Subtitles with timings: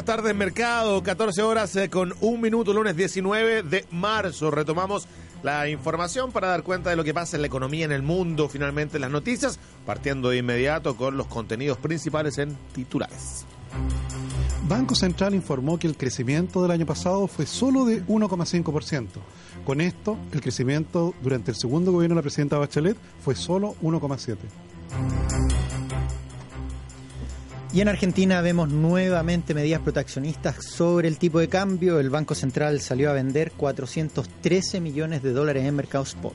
[0.00, 1.02] buenas tardes, mercado.
[1.02, 4.50] 14 horas eh, con un minuto, lunes 19 de marzo.
[4.50, 5.06] Retomamos
[5.42, 8.48] la información para dar cuenta de lo que pasa en la economía en el mundo,
[8.48, 13.44] finalmente las noticias, partiendo de inmediato con los contenidos principales en titulares.
[14.66, 19.06] Banco Central informó que el crecimiento del año pasado fue solo de 1,5%.
[19.66, 24.38] Con esto, el crecimiento durante el segundo gobierno de la presidenta Bachelet fue solo 1,7%.
[27.72, 32.00] Y en Argentina vemos nuevamente medidas proteccionistas sobre el tipo de cambio.
[32.00, 36.34] El Banco Central salió a vender 413 millones de dólares en mercado spot.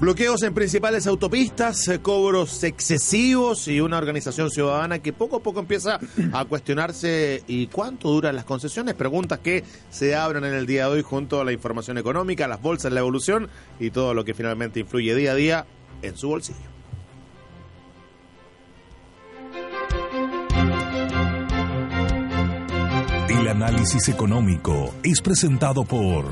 [0.00, 5.60] Bloqueos en principales autopistas, eh, cobros excesivos y una organización ciudadana que poco a poco
[5.60, 5.98] empieza
[6.34, 8.94] a cuestionarse y cuánto duran las concesiones.
[8.94, 12.60] Preguntas que se abren en el día de hoy junto a la información económica, las
[12.60, 13.48] bolsas, la evolución
[13.80, 15.66] y todo lo que finalmente influye día a día
[16.02, 16.75] en su bolsillo.
[23.38, 26.24] El análisis económico es presentado por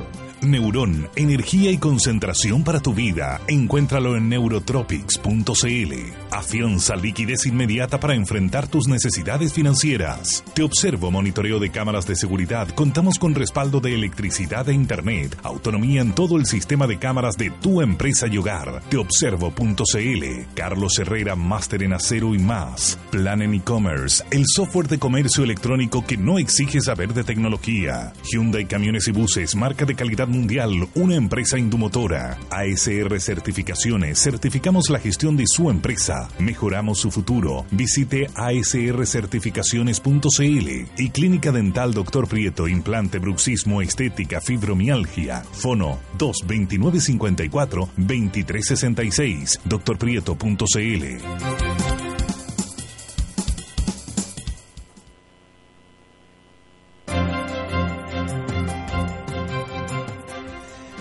[0.47, 3.41] Neurón, energía y concentración para tu vida.
[3.48, 5.92] Encuéntralo en neurotropics.cl.
[6.31, 10.45] Afianza liquidez inmediata para enfrentar tus necesidades financieras.
[10.55, 12.69] Te observo monitoreo de cámaras de seguridad.
[12.69, 15.37] Contamos con respaldo de electricidad e internet.
[15.42, 18.83] Autonomía en todo el sistema de cámaras de tu empresa y hogar.
[18.89, 20.25] Teobservo.cl.
[20.55, 22.98] Carlos Herrera, máster en acero y más.
[23.11, 28.12] Plan en e-commerce, el software de comercio electrónico que no exige saber de tecnología.
[28.31, 32.39] Hyundai Camiones y Buses, marca de calidad mundial, una empresa indumotora.
[32.51, 37.65] ASR Certificaciones, certificamos la gestión de su empresa, mejoramos su futuro.
[37.71, 40.69] Visite asrcertificaciones.cl
[40.99, 45.45] y Clínica Dental Doctor Prieto, implante, bruxismo, estética, fibromialgia.
[45.53, 49.61] Fono 22954 2366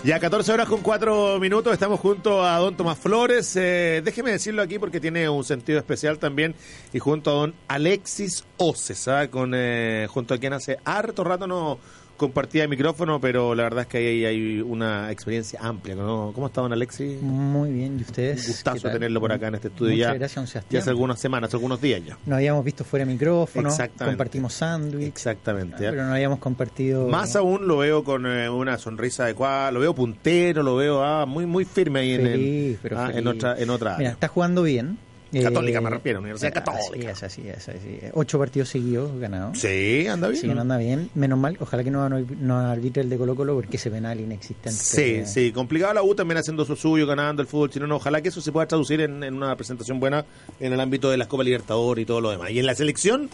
[0.03, 3.55] Ya 14 horas con 4 minutos, estamos junto a don Tomás Flores.
[3.55, 6.55] Eh, déjeme decirlo aquí porque tiene un sentido especial también.
[6.91, 11.79] Y junto a don Alexis Oces, con, eh, junto a quien hace harto rato no,
[12.17, 15.95] compartía el micrófono, pero la verdad es que ahí hay una experiencia amplia.
[15.95, 16.31] ¿no?
[16.33, 17.21] ¿Cómo está, don Alexis?
[17.21, 18.41] Muy bien, ¿y ustedes?
[18.45, 20.13] Un gustazo tenerlo por acá en este estudio Muchas ya.
[20.17, 20.65] gracias, Sebastián.
[20.69, 22.17] Ya hace algunas semanas, algunos días ya.
[22.25, 24.15] Nos habíamos visto fuera de micrófono, Exactamente.
[24.17, 25.77] compartimos sándwich, Exactamente.
[25.77, 27.07] pero no habíamos compartido...
[27.07, 31.25] Más aún lo veo con eh, una sonrisa adecuada, lo veo puntero, lo veo ah,
[31.25, 34.09] muy muy firme ahí en, el- ah, en otra en otra Mira, área.
[34.11, 34.97] está jugando bien.
[35.41, 37.11] Católica Eh, me refiero, Universidad Católica.
[37.11, 38.11] es, así es, así es.
[38.13, 39.57] Ocho partidos seguidos ganados.
[39.59, 40.41] Sí, anda bien.
[40.41, 40.61] Sí, ¿no?
[40.61, 41.09] anda bien.
[41.15, 44.19] Menos mal, ojalá que no, no, no arbitre el de Colo Colo porque ese penal
[44.19, 44.71] inexistente.
[44.71, 47.95] Sí, sí, complicado la U también haciendo su suyo, ganando el fútbol chileno.
[47.95, 50.25] Ojalá que eso se pueda traducir en, en una presentación buena
[50.59, 52.51] en el ámbito de las Copa Libertadores y todo lo demás.
[52.51, 53.29] Y en la selección,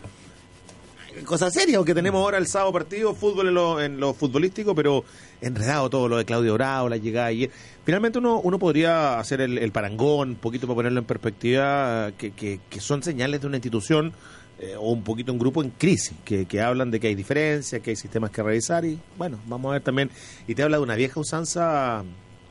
[1.25, 5.03] cosa seria, porque tenemos ahora el sábado partido, fútbol en lo, en lo futbolístico, pero
[5.41, 7.49] enredado todo lo de Claudio Bravo, la llegada ayer.
[7.85, 12.59] Finalmente uno, uno podría hacer el, parangón, un poquito para ponerlo en perspectiva, que, que,
[12.69, 14.13] que son señales de una institución
[14.61, 17.81] eh, o un poquito un grupo en crisis, que, que hablan de que hay diferencias,
[17.81, 20.09] que hay sistemas que revisar y bueno, vamos a ver también.
[20.47, 22.03] Y te habla de una vieja usanza,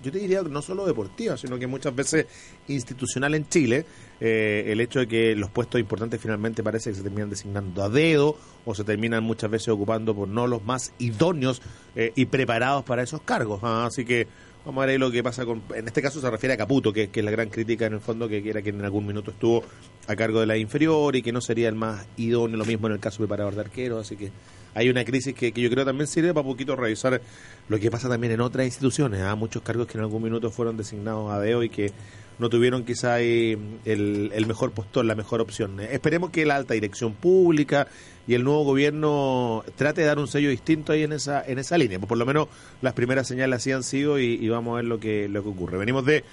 [0.03, 2.27] yo te diría no solo deportiva, sino que muchas veces
[2.69, 3.85] institucional en Chile,
[4.21, 7.89] eh, el hecho de que los puestos importantes finalmente parece que se terminan designando a
[7.89, 11.63] dedo o se terminan muchas veces ocupando por no los más idóneos
[11.97, 13.61] eh, y preparados para esos cargos.
[13.63, 14.27] Ah, así que
[14.65, 15.63] vamos a ver ahí lo que pasa con...
[15.75, 18.29] En este caso se refiere a Caputo, que, es la gran crítica en el fondo,
[18.29, 19.65] que era quien en algún minuto estuvo
[20.07, 22.95] a cargo de la inferior y que no sería el más idóneo, lo mismo en
[22.95, 24.31] el caso preparador de arquero, así que
[24.75, 27.21] hay una crisis que, que yo creo también sirve para poquito revisar
[27.69, 29.35] lo que pasa también en otras instituciones, ¿ah?
[29.35, 31.93] muchos cargos que en algún minuto fueron designados a dedo y que
[32.39, 35.81] no tuvieron quizá ahí el, el mejor postor, la mejor opción.
[35.81, 37.89] Eh, Esperemos que la alta dirección pública
[38.27, 41.77] y el nuevo gobierno trate de dar un sello distinto ahí en esa en esa
[41.77, 41.99] línea.
[41.99, 42.49] Por lo menos
[42.81, 45.49] las primeras señales así han sido y, y vamos a ver lo que lo que
[45.49, 45.79] ocurre.
[45.79, 46.25] Venimos de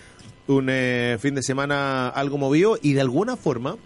[0.48, 3.78] un eh, fin de semana algo movido y de alguna forma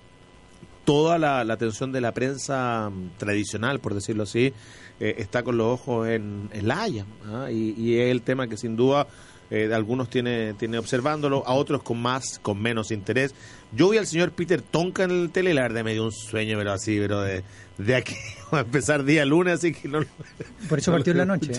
[0.89, 4.51] toda la, la atención de la prensa mm, tradicional, por decirlo así,
[4.99, 7.05] eh, está con los ojos en, en la Haya.
[7.31, 7.51] ¿ah?
[7.51, 9.05] Y, y es el tema que sin duda
[9.51, 13.35] eh, algunos tiene, tiene observándolo, a otros con más, con menos interés.
[13.71, 16.57] Yo vi al señor Peter Tonka en el tele la verdad me dio un sueño,
[16.57, 17.43] pero así, pero de,
[17.77, 18.15] de aquí
[18.51, 19.99] a empezar día lunes, así que no...
[20.69, 21.51] Por eso partió en la noche.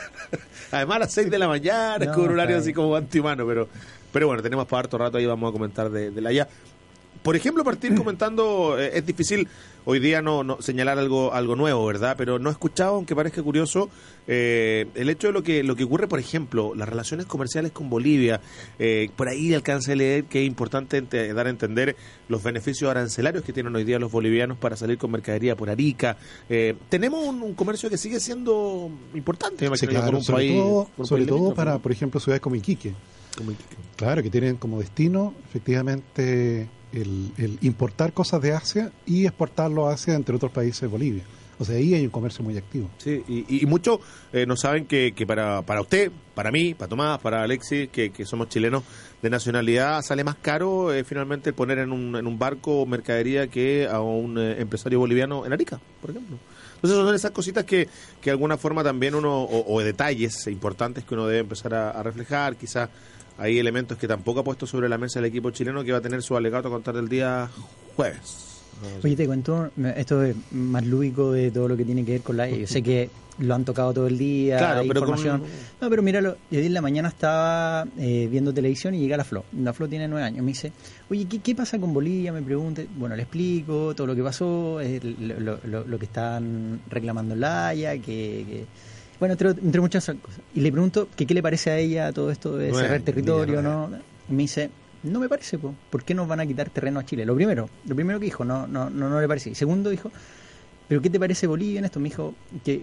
[0.72, 3.66] Además a las 6 de la mañana, No, con un horario así como antihumano, pero,
[4.12, 6.46] pero bueno, tenemos para harto rato ahí, vamos a comentar de, de la ya.
[7.22, 9.48] Por ejemplo, partir comentando, eh, es difícil
[9.90, 12.14] hoy día no, no señalar algo algo nuevo, ¿verdad?
[12.18, 13.88] Pero no he escuchado, aunque parezca curioso,
[14.26, 17.88] eh, el hecho de lo que lo que ocurre, por ejemplo, las relaciones comerciales con
[17.88, 18.42] Bolivia.
[18.78, 21.00] Eh, por ahí alcanza a leer que es importante
[21.32, 21.96] dar a entender
[22.28, 26.18] los beneficios arancelarios que tienen hoy día los bolivianos para salir con mercadería por Arica.
[26.50, 31.78] Eh, tenemos un, comercio que sigue siendo importante, me claro, sobre todo, sobre todo para,
[31.78, 32.92] por ejemplo, ciudades como Iquique.
[33.38, 33.76] como Iquique.
[33.96, 40.14] Claro, que tienen como destino efectivamente el, importar cosas de Asia y exportarlo a Asia
[40.14, 41.24] entre otros países Bolivia.
[41.60, 42.88] O sea, ahí hay un comercio muy activo.
[42.98, 43.98] Sí, y, y muchos
[44.32, 48.10] eh, no saben que, que para, para usted, para mí, para Tomás, para Alexis, que,
[48.10, 48.84] que somos chilenos
[49.20, 53.88] de nacionalidad, sale más caro eh, finalmente poner en un, en un barco mercadería que
[53.90, 56.38] a un eh, empresario boliviano en Arica, por ejemplo.
[56.76, 57.88] Entonces son esas cositas que,
[58.20, 62.04] que de alguna forma también uno, o, detalles importantes que uno debe empezar a, a
[62.04, 62.88] reflejar, quizás
[63.38, 66.02] hay elementos que tampoco ha puesto sobre la mesa el equipo chileno que va a
[66.02, 67.48] tener su alegato a contar del día
[67.96, 68.46] jueves.
[69.02, 72.36] Oye, te cuento, esto es más lúdico de todo lo que tiene que ver con
[72.36, 75.44] la Yo sé que lo han tocado todo el día, claro, pero información.
[75.80, 79.44] No, pero míralo, yo en la mañana estaba eh, viendo televisión y llega la Flo.
[79.56, 80.44] La Flo tiene nueve años.
[80.44, 80.72] Me dice,
[81.08, 82.32] oye, ¿qué, qué pasa con Bolivia?
[82.32, 82.82] Me pregunta.
[82.96, 87.98] Bueno, le explico todo lo que pasó, lo, lo, que están reclamando en la Haya,
[87.98, 88.66] que
[89.18, 90.40] bueno, entre, muchas cosas.
[90.54, 93.90] Y le pregunto que qué le parece a ella todo esto de cerrar territorio, ¿no?
[94.28, 94.70] Y me dice,
[95.02, 97.24] no me parece, ¿por qué nos van a quitar terreno a Chile?
[97.24, 99.50] Lo primero, lo primero que dijo, no, no, no, no le parece.
[99.50, 100.10] Y segundo dijo,
[100.86, 102.00] ¿pero qué te parece Bolivia en esto?
[102.00, 102.34] Me dijo
[102.64, 102.82] que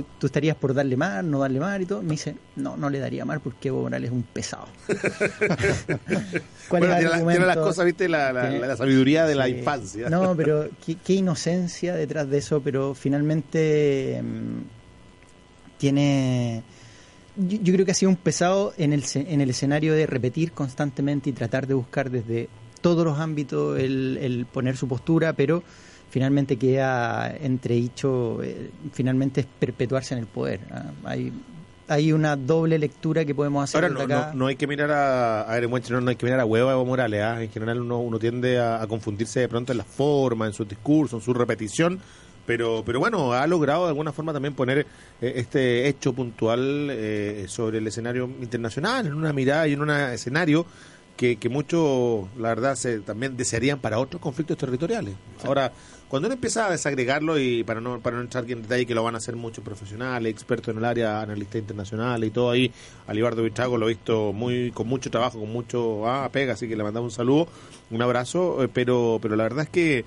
[0.00, 2.02] tú estarías por darle mar, no darle mar y todo.
[2.02, 4.66] Me dice, no, no le daría mar porque Evo Morales es un pesado.
[6.68, 10.08] ¿Cuál bueno, tiene, las cosas, viste, la, la, sabiduría de la infancia.
[10.08, 14.20] No, pero qué, qué, inocencia detrás de eso, pero finalmente...
[14.22, 14.83] Mm,
[15.78, 16.62] tiene...
[17.36, 21.30] Yo, creo que ha sido un pesado en el, en el escenario de repetir constantemente
[21.30, 22.48] y tratar de buscar desde
[22.84, 25.62] todos los ámbitos el, poner su postura, pero
[26.10, 30.60] finalmente queda entredicho, eh, finalmente es perpetuarse en el poder.
[30.70, 30.92] ¿ah?
[31.04, 31.32] Hay,
[31.88, 33.84] hay una doble lectura que podemos hacer.
[33.84, 36.44] Ahora, no, no, hay que mirar a, a ver, no, no hay que mirar a
[36.44, 37.22] Huevo Evo Morales.
[37.22, 37.42] ¿ah?
[37.42, 40.66] En general uno, uno tiende a, a, confundirse de pronto en la forma, en su
[40.66, 41.98] discurso, en su repetición,
[42.46, 44.86] pero pero bueno ha logrado de alguna forma también poner
[45.20, 49.90] eh, este hecho puntual eh, sobre el escenario internacional en una mirada y en un
[49.90, 50.66] escenario
[51.16, 55.14] que, que muchos la verdad se también desearían para otros conflictos territoriales.
[55.44, 55.72] Ahora
[56.08, 59.02] cuando uno empieza a desagregarlo y para no para no entrar en detalle que lo
[59.02, 62.70] van a hacer muchos profesionales expertos en el área analistas internacionales y todo ahí
[63.06, 66.76] Alibardo Bichago lo he visto muy con mucho trabajo con mucho ah, pega así que
[66.76, 67.48] le mandamos un saludo
[67.90, 70.04] un abrazo eh, pero pero la verdad es que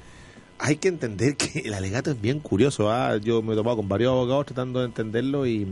[0.60, 2.92] hay que entender que el alegato es bien curioso.
[2.92, 3.18] ¿ah?
[3.18, 5.68] Yo me he tomado con varios abogados tratando de entenderlo y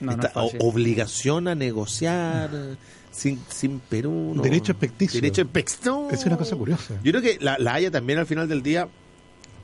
[0.00, 2.50] esta obligación a negociar
[3.10, 4.38] sin, sin Perú.
[4.42, 5.20] Derecho expecticio.
[5.20, 6.10] Derecho expecticio.
[6.10, 6.94] Es una cosa curiosa.
[7.02, 8.88] Yo creo que la, la Haya también al final del día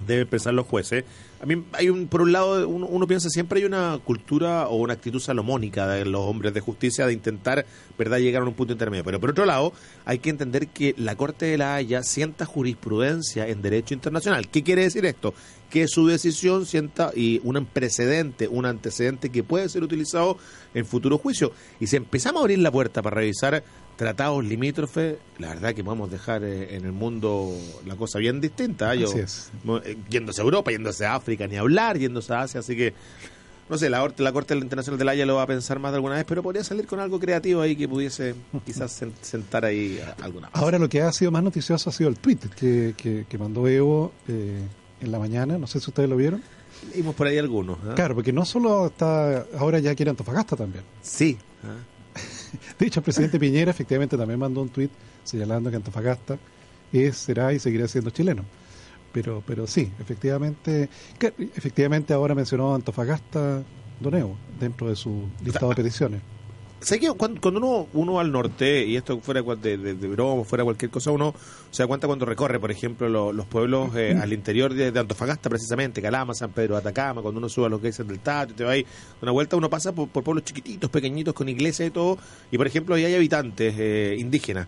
[0.06, 1.04] debe pensar los jueces.
[1.40, 4.92] A mí hay un, por un lado, uno, piensa siempre hay una cultura o una
[4.92, 7.66] actitud salomónica de los hombres de justicia de intentar,
[7.98, 9.02] verdad, llegar a un punto intermedio.
[9.02, 9.72] Pero por otro lado,
[10.04, 14.48] hay que entender que la Corte de la Haya sienta jurisprudencia en derecho internacional.
[14.48, 15.34] ¿Qué quiere decir esto?
[15.68, 20.36] Que su decisión sienta y un precedente, un antecedente que puede ser utilizado
[20.74, 21.52] en futuro juicio.
[21.80, 23.64] Y si empezamos a abrir la puerta para revisar
[24.02, 27.56] tratados limítrofes, la verdad que podemos dejar eh, en el mundo
[27.86, 28.96] la cosa bien distinta.
[28.96, 32.94] Yo, eh, Yéndose a Europa, yéndose a África, ni hablar, yéndose a Asia, así que
[33.70, 35.96] no sé, la, la Corte Internacional de la Haya lo va a pensar más de
[35.96, 38.34] alguna vez, pero podría salir con algo creativo ahí que pudiese
[38.66, 40.56] quizás sentar ahí alguna vez.
[40.56, 44.12] Ahora lo que ha sido más noticioso ha sido el tweet que, que, mandó Evo
[44.26, 44.62] eh,
[45.00, 46.42] en la mañana, no sé si ustedes lo vieron.
[46.92, 47.78] Leímos por ahí algunos.
[47.94, 50.82] Claro, porque no solo está, ahora ya quiere Antofagasta también.
[51.02, 51.38] Sí.
[52.78, 54.90] De hecho, el presidente Piñera efectivamente también mandó un tuit
[55.24, 56.38] señalando que Antofagasta
[56.92, 58.44] es, será y seguirá siendo chileno.
[59.12, 60.88] Pero, pero sí, efectivamente,
[61.54, 63.62] efectivamente ahora mencionó Antofagasta
[64.00, 66.20] Doneo dentro de su listado de peticiones.
[66.82, 70.64] Sé que cuando, uno, uno al norte, y esto fuera de, de, de broma, fuera
[70.64, 71.34] cualquier cosa, uno
[71.70, 76.02] se da cuenta cuando recorre, por ejemplo, los pueblos eh, al interior de, Antofagasta, precisamente,
[76.02, 78.64] Calama, San Pedro, Atacama, cuando uno sube a los que dicen del Tato y te
[78.64, 78.86] va ahí
[79.20, 82.18] una vuelta, uno pasa por, pueblos chiquititos, pequeñitos, con iglesias y todo,
[82.50, 84.66] y por ejemplo, ahí hay habitantes eh, indígenas.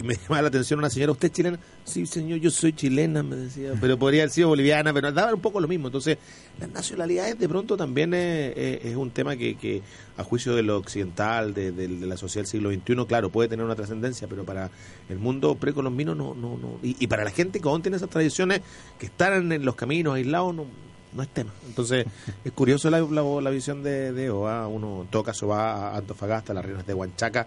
[0.00, 1.58] Y me llama la atención una señora, ¿usted es chilena?
[1.84, 5.40] Sí, señor, yo soy chilena, me decía, pero podría haber sido boliviana, pero daba un
[5.40, 5.88] poco lo mismo.
[5.88, 6.18] Entonces,
[6.58, 9.82] las nacionalidades de pronto también es, un tema que, que,
[10.16, 13.74] a juicio de lo occidental, de, la sociedad del siglo XXI, claro, puede tener una
[13.74, 14.70] trascendencia, pero para
[15.08, 16.78] el mundo precolombino no, no, no.
[16.82, 18.62] Y, para la gente que aún tiene esas tradiciones,
[18.98, 20.66] que están en los caminos aislados, no,
[21.14, 21.52] no es tema.
[21.66, 22.06] Entonces,
[22.44, 24.66] es curioso la, la, visión de, de OA.
[24.68, 27.46] Uno, en todo caso, va a Antofagasta, las reinas de Huanchaca,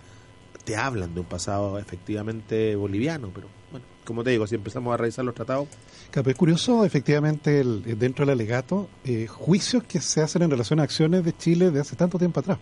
[0.68, 4.98] te hablan de un pasado efectivamente boliviano, pero bueno, como te digo, si empezamos a
[4.98, 5.70] revisar los tratados.
[6.12, 10.82] Claro, es curioso, efectivamente, el- dentro del alegato, eh, juicios que se hacen en relación
[10.82, 12.58] a acciones de Chile de hace tanto tiempo atrás.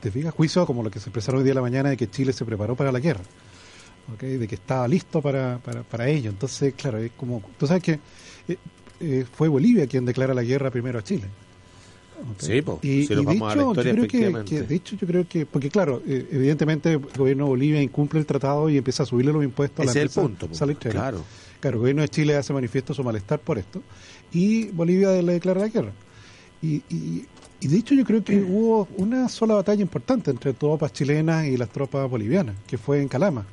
[0.00, 2.08] Te fijas, juicios como lo que se expresaron hoy día de la mañana de que
[2.08, 3.24] Chile se preparó para la guerra,
[4.14, 4.20] ¿ok?
[4.22, 6.30] de que estaba listo para, para, para ello.
[6.30, 7.42] Entonces, claro, es como.
[7.58, 7.98] Tú sabes que
[8.46, 8.56] eh,
[9.00, 11.24] eh, fue Bolivia quien declara la guerra primero a Chile.
[12.38, 14.50] Sí, po, Y, si y vamos a la historia, yo creo que- efectivamente.
[14.56, 18.20] que, de hecho, yo creo que, porque claro, eh, evidentemente el gobierno de Bolivia incumple
[18.20, 20.48] el tratado y empieza a subirle los impuestos a la es el punto.
[20.52, 21.00] salitrera.
[21.00, 21.24] Claro.
[21.60, 23.82] Claro, el gobierno de Chile hace manifiesto su malestar por esto
[24.32, 25.92] y Bolivia le declara la guerra.
[26.62, 27.24] Y, y,
[27.60, 31.56] y de hecho yo creo que hubo una sola batalla importante entre tropas chilenas y
[31.56, 33.46] las tropas bolivianas, que fue en Calama.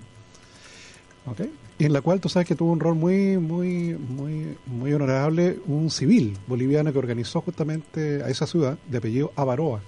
[1.25, 1.41] ¿Ok?
[1.85, 5.89] En la cual tú sabes que tuvo un rol muy, muy, muy, muy honorable un
[5.89, 9.81] civil boliviano que organizó justamente a esa ciudad de apellido Avaroa.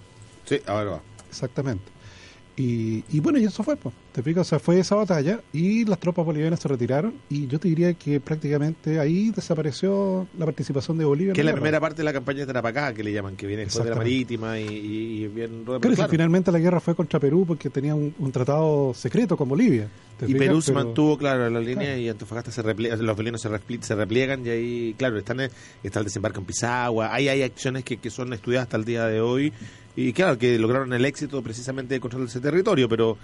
[0.45, 1.01] Sí, a ver, va.
[1.29, 1.92] Exactamente.
[2.55, 3.95] Y, y bueno, y eso fue, pues.
[4.11, 7.59] Te explico, o sea, fue esa batalla y las tropas bolivianas se retiraron y yo
[7.59, 11.33] te diría que prácticamente ahí desapareció la participación de Bolivia.
[11.33, 13.63] Que es la primera parte de la campaña de Tarapacá, que le llaman, que viene
[13.65, 15.63] después de la marítima y, y, y bien...
[15.65, 19.49] Claro, si finalmente la guerra fue contra Perú porque tenía un, un tratado secreto con
[19.49, 19.87] Bolivia.
[20.19, 20.39] ¿te Y fijas?
[20.47, 21.97] Perú se Pero- mantuvo, claro, en la línea Claro.
[22.01, 25.39] y Antofagasta se repliega, los bolivianos se, repli- se repliegan y ahí, claro, están,
[25.81, 29.07] está el desembarco en Pisagua, ahí hay acciones que, que son estudiadas hasta el día
[29.07, 29.51] de hoy
[29.95, 33.17] y claro, que lograron el éxito precisamente de controlar ese territorio, pero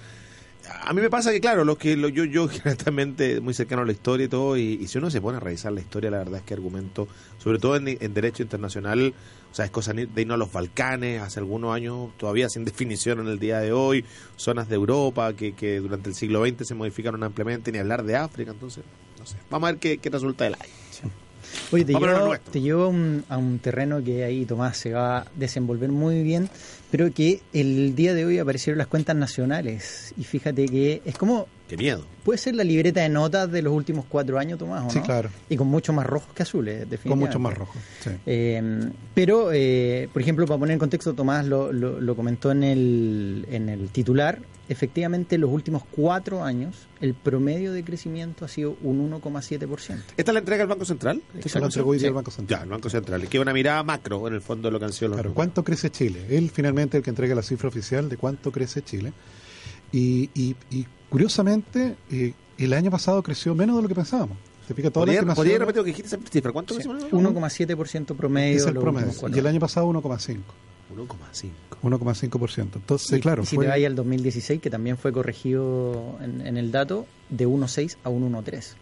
[0.82, 3.86] a mí me pasa que, claro, los que lo- yo, yo generalmente muy cercano a
[3.86, 6.40] la historia y todo, y, si uno se pone a revisar la historia, la verdad
[6.40, 7.08] es que argumento,
[7.38, 9.14] sobre todo en, derecho internacional,
[9.52, 13.20] o sea, es cosa de irnos a los Balcanes, hace algunos años todavía sin definición
[13.20, 16.76] en el día de hoy, zonas de Europa que, que durante el siglo XX se
[16.76, 18.84] modificaron ampliamente, ni hablar de África, entonces,
[19.18, 20.70] no sé, vamos a ver qué, qué resulta del año.
[21.72, 25.20] Oye, te llevo, te llevo a, un, a un terreno que ahí Tomás se va
[25.20, 26.50] a desenvolver muy bien,
[26.92, 30.14] pero que el día de hoy aparecieron las cuentas nacionales.
[30.18, 32.04] Y fíjate que es como, Qué miedo.
[32.24, 35.06] puede ser la libreta de notas de los últimos cuatro años, Tomás, ¿o Sí, no?
[35.06, 35.30] claro.
[35.50, 37.10] Y con mucho más rojos que azules, definitivamente.
[37.10, 37.76] Con mucho más rojo.
[38.04, 38.10] sí.
[38.26, 42.64] Eh, pero, eh, por ejemplo, para poner en contexto, Tomás lo, lo- lo comentó en
[42.64, 48.48] el, en el titular, efectivamente en los últimos cuatro años el promedio de crecimiento ha
[48.48, 49.98] sido un 1,7%.
[50.16, 51.22] ¿Esta la entrega el Banco Central?
[51.44, 52.08] Eso lo entregó hoy día Sí.
[52.08, 52.60] el Banco Central.
[52.60, 54.94] Ya, el Banco Central, que una mirada macro en el fondo de lo que han
[54.94, 55.34] sido los Claro.
[55.34, 56.26] ¿cuánto crece Chile?
[56.30, 59.14] Él finalmente el que entrega la cifra oficial de cuánto crece Chile.
[59.92, 64.38] Y, y, y curiosamente, eh, el año pasado creció menos de lo que pensábamos.
[64.68, 64.92] ¿Te fijas?
[64.94, 66.52] Toda la ¿Podría, estimación- podría repetir lo que dijiste esa cifra?
[66.52, 67.10] ¿Cuánto Sí, creció?
[67.18, 68.58] 1,7% promedio.
[68.58, 69.12] es el promedio.
[69.34, 70.38] Y el año pasado 1,5.
[70.96, 71.50] 1,5.
[71.82, 72.76] 1,5%.
[72.76, 76.46] Entonces, Y- claro, y si fue- te vayas al 2016, que también fue corregido en,
[76.46, 78.76] en el dato, de 1,6 a un 1,3.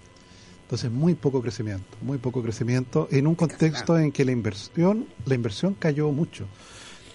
[0.63, 5.35] Entonces, muy poco crecimiento, muy poco crecimiento en un contexto en que la inversión, la
[5.35, 6.45] inversión cayó mucho.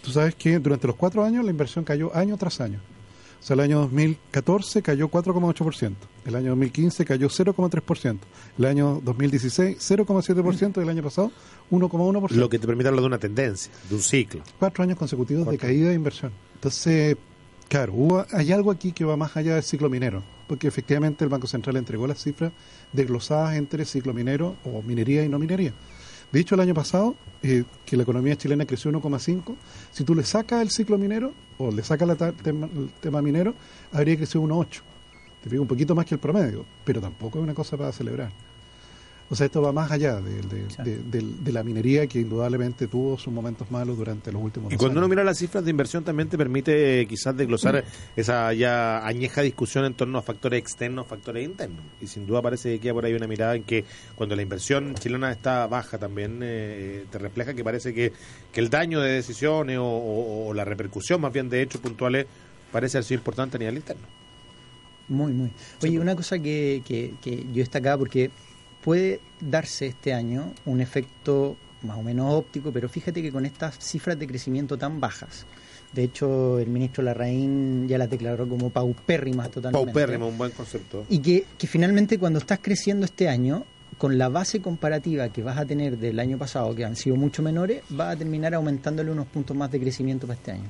[0.03, 2.81] Tú sabes que durante los cuatro años la inversión cayó año tras año.
[3.41, 5.95] O sea, el año 2014 cayó 4,8%,
[6.27, 8.19] el año 2015 cayó 0,3%,
[8.57, 11.33] el año 2016 0,7% y el año pasado
[11.73, 12.31] 1,1%.
[12.31, 14.43] Lo que te permite hablar de una tendencia, de un ciclo.
[14.61, 16.31] cuatro años consecutivos de caída de inversión.
[16.55, 17.17] Entonces,
[17.69, 21.31] claro, hubo, hay algo aquí que va más allá del ciclo minero, porque efectivamente el
[21.31, 22.53] Banco Central entregó las cifras
[22.93, 25.75] desglosadas entre ciclo minero o minería y no minería.
[26.33, 29.55] De hecho, el año pasado, eh, que la economía chilena creció 1,5,
[29.91, 33.55] si tú le sacas el ciclo minero o le sacas la el tema minero,
[33.93, 34.81] habría crecido 1,8.
[35.43, 38.31] Te digo un poquito más que el promedio, pero tampoco es una cosa para celebrar.
[39.33, 40.77] O sea, esto va más allá de, de- Sí.
[40.85, 44.75] de- de- de la minería que indudablemente tuvo sus momentos malos durante los últimos Y
[44.75, 45.09] dos cuando uno años.
[45.11, 47.83] mira las cifras de inversión también te permite eh, quizás desglosar
[48.15, 51.81] esa ya añeja discusión en torno a factores externos, factores internos.
[52.03, 53.87] Y sin duda parece que queda por ahí una mirada en que
[54.17, 58.13] cuando la inversión chilena está baja también eh, te refleja que parece que,
[58.53, 62.27] que el daño de decisiones o, o- o la repercusión más bien de hechos puntuales
[62.71, 64.03] parece haber sido importante a nivel interno.
[65.09, 65.51] Muy, muy.
[65.83, 68.31] Oye, una cosa que, que, que yo destacaba, porque
[68.83, 73.79] puede darse este año un efecto más o menos óptico, pero fíjate que con estas
[73.79, 75.47] cifras de crecimiento tan bajas,
[75.93, 79.85] de hecho el ministro Larraín ya las declaró como paupérrimas totalmente.
[79.85, 81.05] Paupérrimo, un buen concepto.
[81.09, 83.65] Y que, que finalmente cuando estás creciendo este año,
[83.99, 87.43] con la base comparativa que vas a tener del año pasado, que han sido mucho
[87.43, 90.69] menores, vas a terminar aumentándole unos puntos más de crecimiento para este año.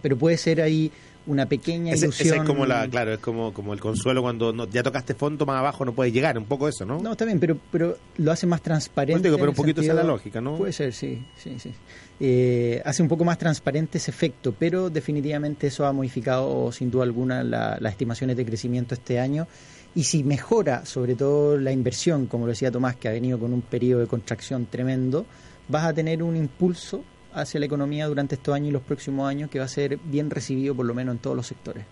[0.00, 0.90] Pero puede ser ahí
[1.26, 2.26] una pequeña ilusión.
[2.28, 5.46] ese es como la, claro, es como, como el consuelo cuando no- ya tocaste fondo
[5.46, 6.98] más abajo no puedes llegar, un poco eso, ¿no?
[7.00, 9.22] No, está bien, pero, pero lo hace más transparente.
[9.28, 10.56] Digo, pero un poquito esa es la lógica, ¿no?
[10.56, 11.72] Puede ser, sí, sí, sí.
[12.20, 17.04] Eh, hace un poco más transparente ese efecto, pero definitivamente eso ha modificado sin duda
[17.04, 19.46] alguna la- las estimaciones de crecimiento este año.
[19.96, 23.52] Y si mejora, sobre todo la inversión, como lo decía Tomás, que ha venido con
[23.52, 25.24] un periodo de contracción tremendo,
[25.68, 27.02] vas a tener un impulso
[27.34, 30.30] hacia la economía durante estos años y los próximos años que va a ser bien
[30.30, 31.84] recibido por lo menos en todos los sectores.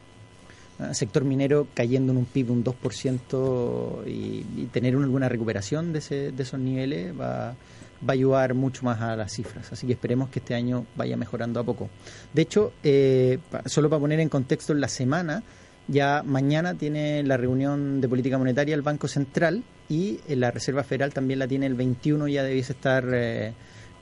[0.78, 4.10] Ah, sector minero cayendo en un PIB un 2% y,
[4.56, 8.84] y tener una- alguna recuperación de, ese- de esos niveles va, va a ayudar mucho
[8.84, 9.70] más a las cifras.
[9.72, 11.90] Así que esperemos que este año vaya mejorando a poco.
[12.32, 15.42] De hecho, eh, solo para poner en contexto, en la semana,
[15.88, 20.84] ya mañana tiene la reunión de política monetaria el Banco Central y eh, la Reserva
[20.84, 23.52] Federal también la tiene el 21, ya debiese estar eh,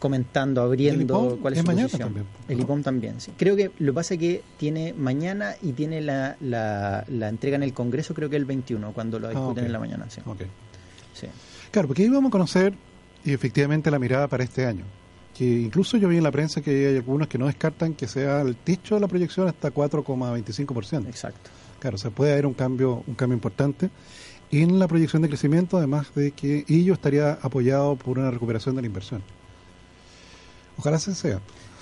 [0.01, 2.01] comentando, abriendo cuál es es su posición.
[2.01, 2.61] también, El.
[2.61, 3.31] IPOM también, sí.
[3.37, 7.55] Creo que lo que pasa es que tiene mañana y tiene la, la, la entrega
[7.57, 9.67] en el Congreso, creo que el 21, cuando lo discuten Ah, ok.
[9.67, 10.07] en la mañana.
[10.11, 10.21] Sí.
[11.71, 12.75] Claro, porque ahí vamos a conocer
[13.25, 14.85] y efectivamente la mirada para este año.
[15.37, 18.41] Que incluso yo vi en la prensa que hay algunos que no descartan que sea
[18.41, 21.07] el techo de la proyección hasta 4,25%.
[21.07, 21.51] Exacto.
[21.79, 23.91] Claro, o sea, puede haber un cambio, un cambio importante
[24.51, 28.83] en la proyección de crecimiento, además de que ello estaría apoyado por una recuperación de
[28.83, 29.23] la inversión.
[30.81, 31.41] Ojalá se sea.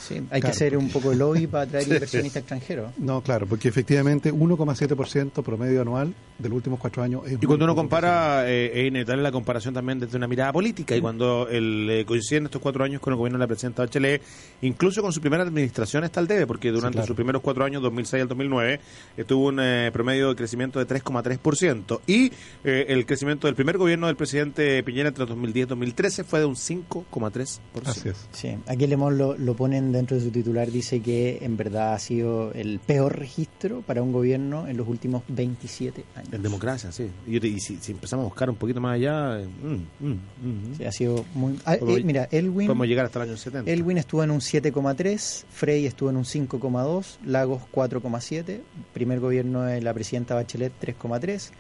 [0.09, 2.93] Sí, hay que hacer un poco de lobby para atraer inversionistas extranjeros.
[2.97, 7.65] No, claro, porque efectivamente 1,7% promedio anual de los últimos cuatro años es Y cuando
[7.65, 10.97] uno compara, eh, es inevitable la comparación también desde una mirada política.
[10.97, 14.23] Y cuando el, eh, coinciden estos cuatro años con el gobierno de la presidenta Bachelet,
[14.63, 17.07] incluso con su primera administración está al debe, porque durante claro.
[17.07, 18.81] sus primeros cuatro años, 2006 al 2009,
[19.17, 22.01] estuvo un eh, promedio de crecimiento de 3,3%.
[22.07, 22.33] Y
[22.65, 26.47] eh, el crecimiento del primer gobierno del presidente Piñera entre 2010 y 2013 fue de
[26.47, 27.59] un 5,3%.
[27.85, 28.29] Así es.
[28.33, 31.95] Sí, aquí Le Monde lo, lo ponen dentro de su titular, dice que en verdad
[31.95, 36.33] ha sido el peor registro para un gobierno en los últimos 27 años.
[36.33, 37.11] En democracia, sí.
[37.27, 40.75] Y, y si, si empezamos a buscar un poquito más allá, eh, mm, mm, mm,
[40.77, 41.59] Sí, ha sido muy...
[41.65, 42.67] Ah, eh, mira, Elwin...
[42.67, 43.71] podemos llegar hasta el año 70.
[43.71, 48.61] Elwin estuvo en un 7,3, Frey estuvo en un 5,2, Lagos 4,7,
[48.93, 51.51] primer gobierno de la presidenta Bachelet 3,3,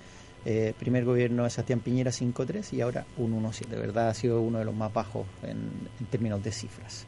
[0.44, 3.66] eh, primer gobierno de Sebastián Piñera 5,3 y ahora un 1,7.
[3.66, 7.06] De verdad ha sido uno de los más bajos en, en términos de cifras.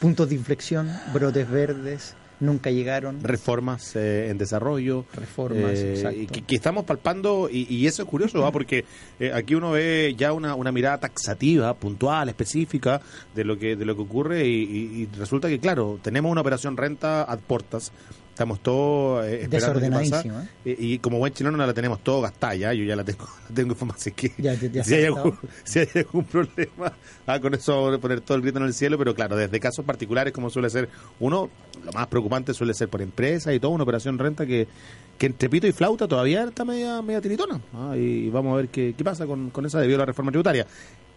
[0.00, 5.04] Puntos de inflexión, brotes verdes, nunca llegaron, reformas eh, en desarrollo.
[5.12, 6.32] reformas, eh, exacto.
[6.32, 8.52] que, que estamos palpando, y, y eso es curioso, ¿va?
[8.52, 8.84] porque
[9.18, 13.00] eh, aquí uno ve ya una, una mirada taxativa, puntual, específica
[13.34, 16.42] de lo que de lo que ocurre, y, y- y resulta que, claro, tenemos una
[16.42, 17.90] operación renta ad portas.
[18.38, 20.22] Estamos todos eh, esperando pasa.
[20.64, 20.76] ¿eh?
[20.78, 23.24] Y, y como buen chileno no la tenemos todo gastada ya, yo ya la tengo,
[23.48, 26.92] la tengo información que Ya- si, hay ha algún, si hay algún problema,
[27.26, 29.58] ah, con eso vamos a poner todo el grito en el cielo, pero claro, desde
[29.58, 31.50] casos particulares como suele ser uno,
[31.84, 34.68] lo más preocupante suele ser por empresa y todo, una operación renta que,
[35.18, 37.60] que entre pito y flauta todavía está media, media tiritona.
[37.74, 40.30] Ah, y vamos a ver qué, qué pasa con, con esa debido a la reforma
[40.30, 40.64] tributaria.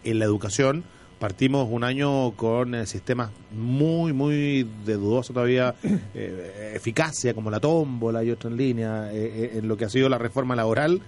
[0.03, 0.83] En la educación
[1.21, 5.75] partimos un año con eh, sistemas muy, muy de dudosa todavía
[6.15, 10.09] eh, eficacia, como la tómbola y otra en línea, eh, en lo que ha sido
[10.09, 10.99] la reforma laboral.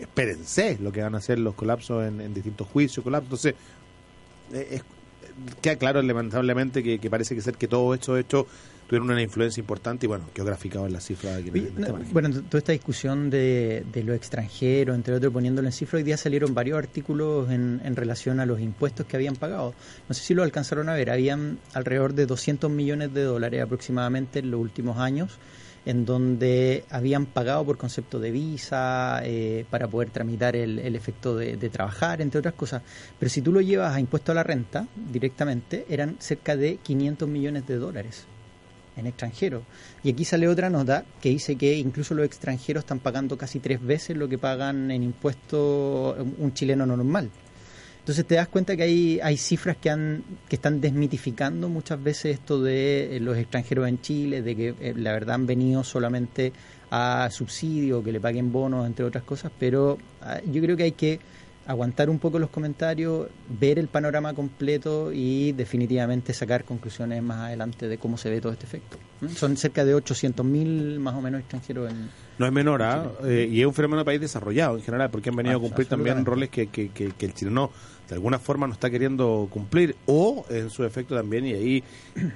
[0.00, 3.44] Espérense lo que van a hacer los colapsos en, en distintos juicios, colapsos.
[3.46, 3.54] Entonces,
[4.52, 4.84] eh, es-
[5.62, 8.48] queda claro lamentablemente que, que parece que ser que todo esto hecho
[8.92, 12.28] tuvieron una influencia importante y bueno, quedó graficado en la cifra de Oye, no, bueno,
[12.42, 16.52] toda esta discusión de, de lo extranjero, entre otros, poniéndolo en cifra, hoy día salieron
[16.52, 19.72] varios artículos en, en relación a los impuestos que habían pagado.
[20.10, 24.40] No sé si lo alcanzaron a ver, habían alrededor de 200 millones de dólares aproximadamente
[24.40, 25.38] en los últimos años,
[25.86, 31.34] en donde habían pagado por concepto de visa, eh, para poder tramitar el, el efecto
[31.34, 32.82] de, de trabajar, entre otras cosas.
[33.18, 37.26] Pero si tú lo llevas a impuesto a la renta directamente, eran cerca de 500
[37.26, 38.26] millones de dólares
[38.96, 39.62] en extranjeros.
[40.02, 43.82] Y aquí sale otra nota que dice que incluso los extranjeros están pagando casi tres
[43.82, 47.30] veces lo que pagan en impuestos un chileno normal.
[48.02, 52.34] Entonces te das cuenta que hay, hay cifras que, han, que están desmitificando muchas veces
[52.34, 56.52] esto de eh, los extranjeros en Chile, de que eh, la verdad han venido solamente
[56.90, 60.92] a subsidio, que le paguen bonos, entre otras cosas, pero ah, yo creo que hay
[60.92, 61.20] que
[61.66, 67.88] aguantar un poco los comentarios, ver el panorama completo y definitivamente sacar conclusiones más adelante
[67.88, 68.98] de cómo se ve todo este efecto.
[69.20, 69.28] ¿Mm?
[69.28, 73.12] Son cerca de 800.000 más o menos extranjeros en, No es menor, ¿ah?
[73.24, 75.60] Eh, y es un fenómeno de país desarrollado en general, porque han venido Ah, a
[75.60, 77.70] cumplir también roles que, que, que, que el chileno
[78.08, 81.84] de alguna forma no está queriendo cumplir, o en su efecto también, y ahí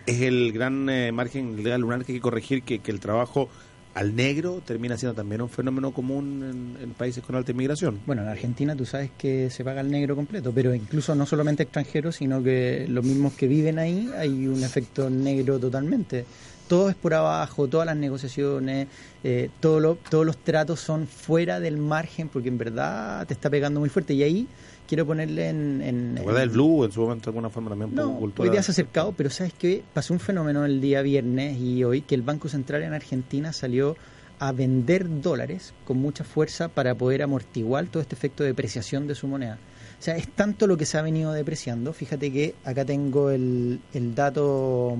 [0.07, 3.49] es el gran eh, margen legal lunar que hay que corregir, que, que el trabajo
[3.97, 7.99] al negro termina siendo también un fenómeno común en, países con alta inmigración.
[8.05, 11.63] Bueno, en Argentina tú sabes que se paga el negro completo, pero incluso no solamente
[11.63, 16.27] extranjeros, sino que los mismos que viven ahí hay un efecto negro totalmente.
[16.69, 18.89] Todo es por abajo, todas las negociaciones,
[19.25, 23.49] eh, todo lo- todos los tratos son fuera del margen porque en verdad te está
[23.49, 24.13] pegando muy fuerte.
[24.13, 24.47] Y ahí
[24.87, 25.83] quiero ponerle en...
[25.83, 27.95] en- ¿Te acuerdas del Blue en su momento de alguna forma también?
[27.95, 29.83] no, hoy día se ha acercado, pero ¿sabes qué?
[29.93, 33.97] Pasó un fenómeno el día viernes y hoy que el Banco Central en Argentina salió
[34.39, 39.15] a vender dólares con mucha fuerza para poder amortiguar todo este efecto de depreciación de
[39.15, 39.59] su moneda.
[39.99, 41.95] O sea, es tanto lo que se ha venido depreciando.
[41.95, 44.99] Fíjate que acá tengo el, el dato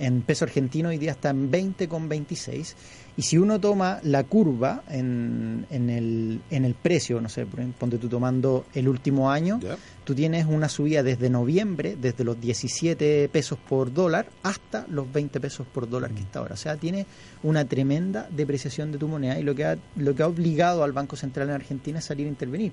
[0.00, 2.74] En peso argentino hoy día está en 20,26.
[3.18, 7.46] Y si uno toma la curva en, en, el, en el precio, no sé,
[7.78, 9.78] ponte tú tomando el último año, Ya.
[10.04, 15.40] tú tienes una subida desde noviembre, desde los 17 pesos por dólar hasta los 20
[15.40, 16.54] pesos por dólar que está ahora.
[16.54, 17.06] O sea, tiene
[17.42, 20.92] una tremenda depreciación de tu moneda y lo que ha, lo que ha obligado al
[20.92, 22.72] Banco Central en Argentina es salir a intervenir.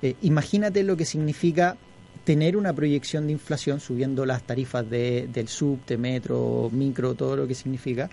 [0.00, 1.76] Eh, imagínate lo que significa
[2.24, 7.46] tener una proyección de inflación subiendo las tarifas de, del subte, metro, micro, todo lo
[7.46, 8.08] que significa,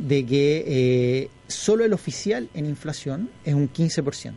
[0.00, 4.32] de que eh, solo el oficial en inflación es un 15%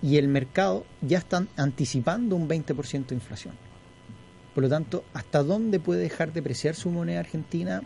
[0.00, 3.54] y el mercado ya está anticipando un 20% de inflación.
[4.54, 7.82] Por lo tanto, ¿hasta dónde puede dejar de preciar su moneda argentina?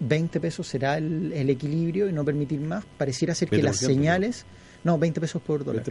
[0.00, 2.84] 20 pesos será el, el equilibrio y no permitir más.
[2.98, 4.44] Pareciera ser que las 20%, señales...
[4.44, 4.65] No,
[4.98, 5.82] 20 pesos por dólar.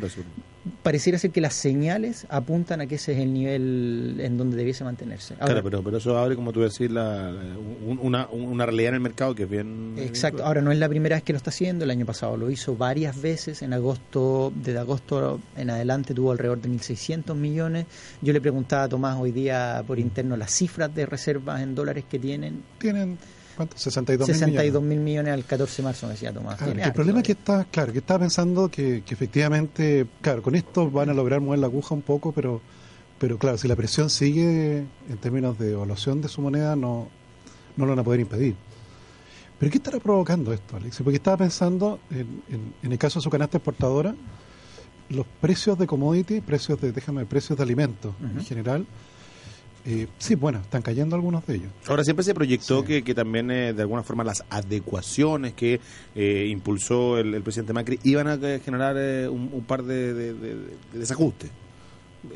[0.81, 4.83] Pareciera ser que las señales apuntan a que ese es el nivel en donde debiese
[4.83, 5.33] mantenerse.
[5.35, 8.89] Ahora, Claro, pero, pero eso abre, como tú decís, la, la- un- una, una realidad
[8.89, 9.93] en el mercado que es bien...
[9.97, 10.43] Exacto.
[10.45, 11.83] Ahora no es la primera vez que lo está haciendo.
[11.85, 13.61] El año pasado lo hizo varias veces.
[13.61, 17.85] En agosto, desde agosto en adelante tuvo alrededor de 1.600 millones.
[18.21, 22.05] Yo le preguntaba a Tomás hoy día por interno las cifras de reservas en dólares
[22.09, 22.63] que tienen.
[22.79, 23.17] Tienen,
[23.55, 23.77] ¿cuánto?
[23.77, 26.57] 62 mil 62 mil millones al 14 de marzo, me decía Tomás.
[26.57, 30.41] Claro, el harto problema es que está, claro, que estaba pensando que, que efectivamente, claro,
[30.41, 32.61] con esto van a lograr mover la aguja un poco, pero,
[33.19, 37.07] pero claro, si la presión sigue en términos de evaluación de su moneda, no,
[37.77, 38.55] no lo van a poder impedir.
[39.57, 40.97] Pero ¿qué estará provocando esto, Alex?
[41.01, 44.13] Porque estaba pensando, en, en- en el caso de su canasta exportadora,
[45.09, 48.85] los precios de commodity, precios de, déjame, precios de alimentos en general,
[49.85, 51.69] eh, sí, bueno, están cayendo algunos de ellos.
[51.87, 52.87] Ahora siempre se proyectó Sí.
[52.87, 55.79] que, que también eh, de alguna forma las adecuaciones que
[56.15, 60.13] eh, impulsó el, el presidente Macri iban a eh, generar eh, un, un par de,
[60.13, 61.49] de- de- de desajustes.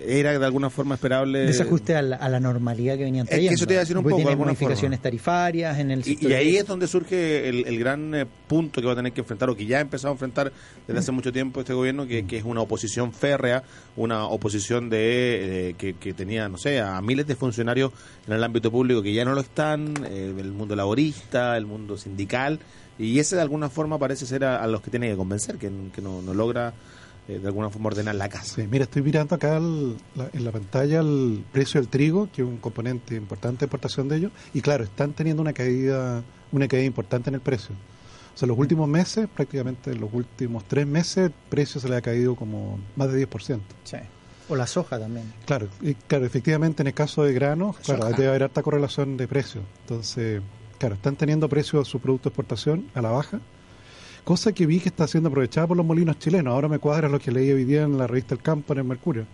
[0.06, 1.40] Era de alguna forma esperable.
[1.40, 3.56] Desajuste a la, a la normalidad que venían Es que trayendo.
[3.56, 6.66] eso te iba a decir un poco, modificaciones tarifarias en el Y, y ahí es
[6.66, 9.66] donde surge el, el gran eh, punto que va a tener que enfrentar, o que
[9.66, 10.52] ya ha empezado a enfrentar
[10.88, 13.64] desde hace mucho tiempo este gobierno, que, que es una oposición férrea,
[13.96, 17.92] una oposición de eh, que, que tenía, no sé, a miles de funcionarios
[18.28, 21.98] en el ámbito público que ya no lo están, eh, el mundo laborista, el mundo
[21.98, 22.60] sindical,
[22.98, 25.72] y ese de alguna forma parece ser a, a los que tiene que convencer, que,
[25.94, 26.74] que no, no logra
[27.38, 28.56] de alguna forma ordenar la casa.
[28.56, 32.42] Sí, mira, estoy mirando acá el- la- en la pantalla el precio del trigo, que
[32.42, 36.68] es un componente importante de exportación de ellos, y claro, están teniendo una caída, una
[36.68, 37.76] caída importante en el precio.
[38.36, 42.02] O sea, los últimos meses, prácticamente los últimos tres meses, el precio se le ha
[42.02, 43.60] caído como más de 10%.
[43.84, 43.98] Sí.
[44.48, 45.32] O la soja también.
[45.46, 48.16] Claro, y claro, efectivamente en el caso de granos, claro, Soja.
[48.18, 49.64] debe haber alta correlación de precios.
[49.82, 50.42] Entonces,
[50.80, 53.42] claro, están teniendo precios de su producto de exportación a la baja,
[54.30, 56.54] cosa que vi que está siendo aprovechada por los molinos chilenos.
[56.54, 58.86] Ahora me cuadra lo que leí hoy día en la revista El Campo, en el
[58.86, 59.26] Mercurio,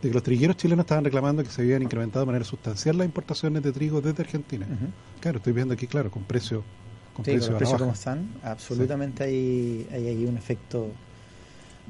[0.00, 3.04] de que los trigueros chilenos estaban reclamando que se habían incrementado de manera sustancial las
[3.04, 4.64] importaciones de trigo desde Argentina.
[5.18, 6.62] Claro, estoy viendo aquí, claro, con precio
[7.14, 10.86] con Sí, los precios como están, absolutamente hay, hay ahí un efecto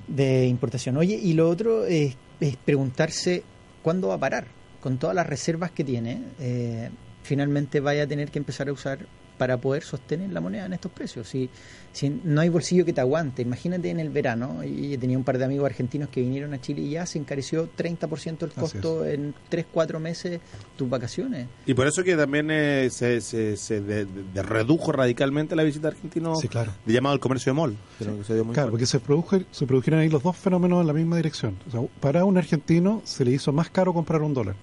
[0.08, 0.96] de importación.
[0.96, 3.42] Oye, y lo otro es, es preguntarse
[3.82, 4.46] cuándo va a parar.
[4.80, 6.88] Con todas las reservas que tiene, eh,
[7.24, 9.00] finalmente vaya a tener que empezar a usar
[9.38, 11.28] para poder sostener la moneda en estos precios.
[11.28, 11.50] Si,
[11.92, 15.38] si no hay bolsillo que te aguante, imagínate en el verano, y tenía un par
[15.38, 19.34] de amigos argentinos que vinieron a Chile y ya se encareció 30% el costo en
[19.48, 20.40] 3, 4 meses
[20.76, 21.48] tus vacaciones.
[21.66, 25.88] Y por eso que también eh, se, se, se de- de- redujo radicalmente la visita
[25.90, 26.72] de argentinos Sí, claro.
[26.86, 27.76] de llamado al comercio de mall.
[27.98, 28.70] Creo que se dio muy Claro, fuerte.
[28.70, 31.56] porque se, produjo, se produjeron ahí los dos fenómenos en la misma dirección.
[31.68, 34.54] O sea, para un argentino se le hizo más caro comprar un dólar.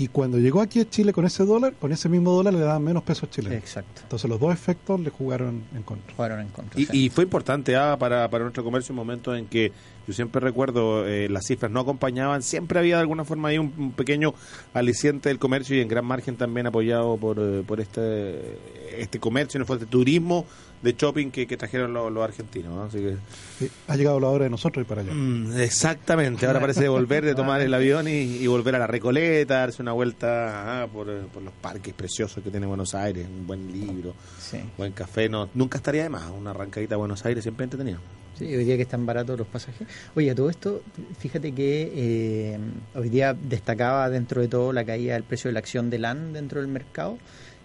[0.00, 2.82] Y cuando llegó aquí a Chile con ese dólar, con ese mismo dólar le daban
[2.82, 3.58] menos pesos chilenos.
[3.58, 4.00] Exacto.
[4.02, 6.14] Entonces los dos efectos le jugaron en contra.
[6.14, 6.80] Jugaron en contra.
[6.80, 7.04] Y, sí.
[7.04, 9.72] y fue importante ah, para, para nuestro comercio un momento en que
[10.08, 13.74] yo siempre recuerdo eh, las cifras no acompañaban, siempre había de alguna forma ahí un,
[13.76, 14.32] un pequeño
[14.72, 18.58] aliciente del comercio y en gran margen también apoyado por, eh, por este
[18.96, 20.46] este comercio, en el fondo, este turismo
[20.82, 22.74] de shopping que, que trajeron los, los argentinos.
[22.74, 22.82] ¿no?
[22.84, 25.12] Así que, ha llegado la hora de nosotros ir para allá.
[25.12, 28.86] mm, exactamente, ahora parece de volver, de tomar el avión y, y volver a la
[28.86, 33.26] Recoleta, darse una vuelta ah, por, eh, por los parques preciosos que tiene Buenos Aires,
[33.28, 34.58] un buen libro, Sí.
[34.76, 37.98] buen café, no nunca estaría de más, una arrancadita a Buenos Aires siempre entretenido.
[38.38, 39.86] Sí, hoy día que están baratos los pasajes.
[40.14, 40.82] Oye, a todo esto,
[41.18, 42.58] fíjate que eh,
[42.94, 46.32] hoy día destacaba dentro de todo la caída del precio de la acción de LAN
[46.32, 47.18] dentro del mercado.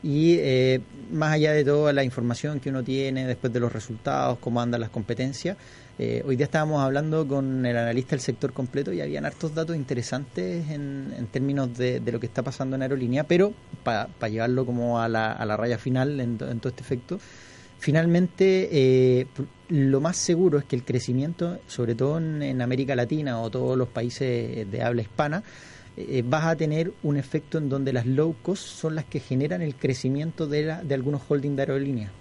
[0.03, 4.37] Y eh, más allá de toda la información que uno tiene después de los resultados,
[4.39, 5.55] cómo andan las competencias,
[5.97, 9.75] eh, hoy día estábamos hablando con el analista del sector completo y habían hartos datos
[9.75, 13.53] interesantes en, términos de, de lo que está pasando en aerolínea, pero
[13.83, 17.19] para llevarlo como a la, a la raya final en, to- en todo este efecto,
[17.79, 19.27] finalmente eh,
[19.69, 23.77] lo más seguro es que el crecimiento, sobre todo en, en América Latina o todos
[23.77, 25.43] los países de habla hispana,
[25.97, 29.61] eh, vas a tener un efecto en donde las low cost son las que generan
[29.61, 32.11] el crecimiento de, la, de algunos holdings de aerolíneas.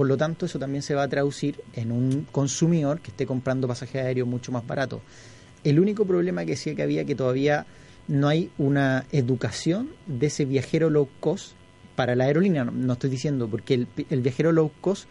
[0.00, 3.68] Por lo tanto, eso también se va a traducir en un consumidor que esté comprando
[3.68, 5.02] pasajes aéreos mucho más baratos.
[5.62, 7.66] El único problema que decía que había que todavía
[8.08, 11.52] no hay una educación de ese viajero low cost
[11.96, 12.64] para la aerolínea.
[12.64, 15.04] No, no estoy diciendo, porque el, el viajero low cost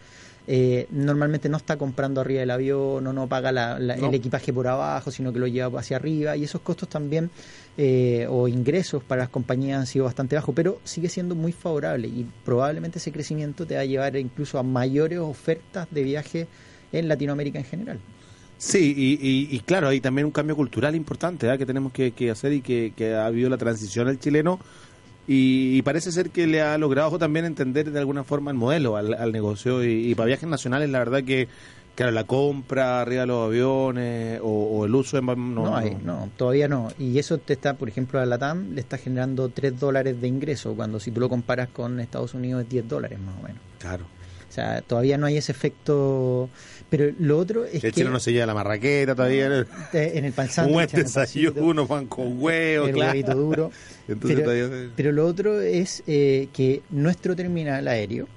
[0.47, 4.07] eh, normalmente no está comprando arriba del avión, no, no paga la- la- No.
[4.09, 7.29] el equipaje por abajo, sino que lo lleva hacia arriba y esos costos también
[7.81, 12.09] eh, o ingresos para las compañías han sido bastante bajos, pero sigue siendo muy favorable
[12.09, 16.47] y probablemente ese crecimiento te va a llevar incluso a mayores ofertas de viaje
[16.91, 17.99] en Latinoamérica en general.
[18.57, 21.57] Sí, y, y- y claro, hay también un cambio cultural importante ¿eh?
[21.57, 24.59] que tenemos que, hacer y que, ha habido la transición al chileno
[25.25, 28.97] y, y parece ser que le ha logrado también entender de alguna forma el modelo
[28.97, 31.47] al, al negocio y para viajes nacionales la verdad que
[31.99, 35.23] claro, la compra arriba de los aviones o, o el uso de...
[35.23, 36.93] No, No, hay, no, todavía no.
[36.97, 40.27] Y eso te está, por ejemplo, a la TAM le está generando 3 dólares de
[40.29, 43.61] ingreso, cuando si tú lo comparas con Estados Unidos es 10 dólares más o menos.
[43.79, 44.05] Claro.
[44.47, 46.49] O sea, todavía no hay ese efecto.
[46.89, 49.49] Pero lo otro es el que chileno se lleva la marraqueta todavía.
[49.49, 49.55] ¿no?
[49.55, 53.11] en el un en el pancito, desayuno, pan con huevo, el claro.
[53.11, 53.71] huevito duro.
[54.07, 58.27] Entonces pero, todavía pero lo otro es eh, que nuestro terminal aéreo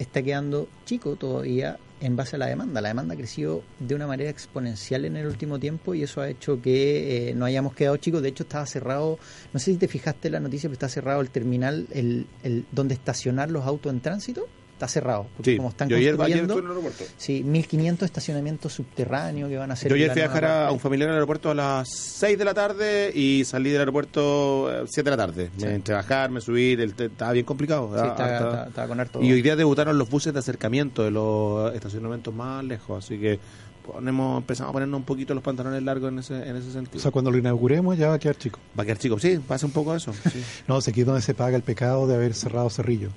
[0.00, 2.80] está quedando chico todavía en base a la demanda.
[2.80, 6.28] La demanda ha crecido de una manera exponencial en el último tiempo y eso ha
[6.28, 8.22] hecho que eh, no hayamos quedado chicos.
[8.22, 9.18] De hecho, estaba cerrado,
[9.52, 12.66] no sé si te fijaste en la noticia, pero está cerrado el terminal el, el
[12.72, 14.46] donde estacionar los autos en tránsito.
[14.78, 15.26] Está cerrado.
[15.36, 17.04] Porque Sí, como están yo ayer, ayer construyendo, estuve en el aeropuerto.
[17.16, 19.88] sí, 1500 estacionamientos subterráneos que van a ser.
[19.90, 22.44] Yo ayer fui a dejar a un familiar en el aeropuerto a las 6 de
[22.44, 25.50] la tarde y salí del aeropuerto a 7 de la tarde.
[25.58, 25.64] Sí.
[25.64, 27.90] Me entre bajarme, subir, el, estaba bien complicado.
[27.92, 29.20] Sí, estaba- con harto.
[29.20, 33.40] Y hoy día debutaron los buses de acercamiento de los estacionamientos más lejos, así que
[33.84, 36.98] ponemos, empezamos a ponernos un poquito los pantalones largos en ese, en ese sentido.
[36.98, 38.60] O sea, cuando lo inauguremos ya va a quedar chico.
[38.78, 40.12] Va a quedar chico, sí, pasa un poco eso.
[40.32, 40.40] Sí.
[40.68, 43.08] No, sé aquí es donde se paga el pecado de haber cerrado Cerrillo.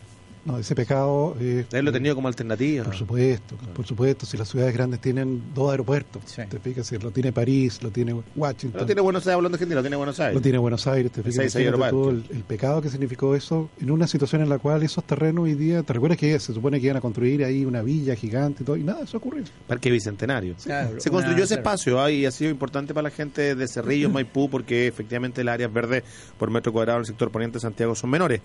[0.43, 1.67] No, ese pecado es...
[1.71, 2.83] Él lo he tenido como alternativa.
[2.83, 4.25] Por supuesto, por supuesto.
[4.25, 6.41] Si las ciudades grandes tienen dos aeropuertos, Sí.
[6.49, 9.59] te fijas, si lo tiene París, lo tiene Washington, Lo tiene Buenos Aires, hablando de
[9.59, 10.33] gente, lo tiene Buenos Aires.
[10.35, 12.25] lo tiene Buenos Aires, te fijas, el, aeropuertos.
[12.31, 15.83] el pecado que significó eso en una situación en la cual esos terrenos hoy día,
[15.83, 18.77] ¿te recuerdas que se supone que iban a construir ahí una villa gigante y todo?
[18.77, 19.43] Y nada, eso ocurrió.
[19.67, 20.55] Parque Bicentenario.
[20.63, 21.69] Claro, Se una- construyó ese claro.
[21.69, 25.53] espacio ah, y ha sido importante para la gente de Cerrillos, Maipú, porque efectivamente las
[25.53, 26.03] áreas verdes
[26.39, 28.41] por metro cuadrado en el sector poniente de Santiago son menores.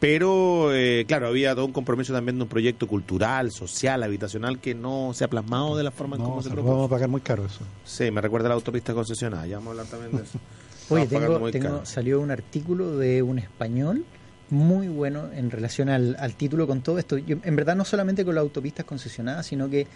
[0.00, 4.74] Pero, eh, claro, había todo un compromiso también de un proyecto cultural, social, habitacional que
[4.74, 6.72] no se ha plasmado de la forma en No, como se propuso.
[6.72, 7.60] vamos a pagar muy caro eso.
[7.84, 9.46] Sí, me recuerda a la autopista concesionada.
[9.46, 10.38] Ya vamos a hablar también de eso.
[10.88, 14.04] Oye, tengo, tengo- salió un artículo de un español
[14.48, 17.18] muy bueno en relación al, al título con todo esto.
[17.18, 19.86] Yo, en verdad, no solamente con las autopistas concesionadas, sino que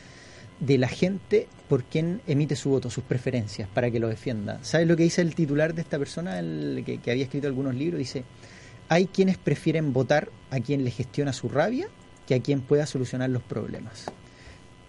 [0.60, 4.58] de la gente por quien emite su voto, sus preferencias, para que lo defienda.
[4.62, 7.74] ¿Sabes lo que dice el titular de esta persona, el que, que había escrito algunos
[7.74, 7.98] libros?
[7.98, 8.22] Dice,
[8.88, 11.88] hay quienes prefieren votar a quien le gestiona su rabia
[12.26, 14.06] que a quien pueda solucionar los problemas.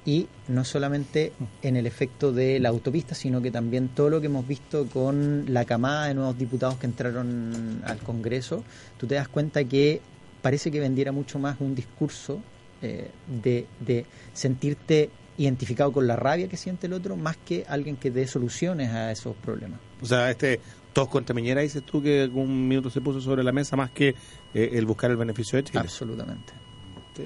[0.05, 4.27] Y no solamente en el efecto de la autopista, sino que también todo lo que
[4.27, 8.63] hemos visto con la camada de nuevos diputados que entraron al Congreso,
[8.97, 10.01] tú te das cuenta que
[10.43, 12.39] parece que vendiera mucho más un discurso
[12.83, 13.09] eh,
[13.43, 18.11] de, de sentirte identificado con la rabia que siente el otro, más que alguien que
[18.11, 19.79] dé soluciones a esos problemas.
[20.01, 20.59] O sea, este
[20.95, 24.15] tos contra Miñera, dices tú que un minuto se puso sobre la mesa más que
[24.53, 25.79] eh, el buscar el beneficio de Chile.
[25.81, 26.53] Absolutamente.
[27.17, 27.23] Sí.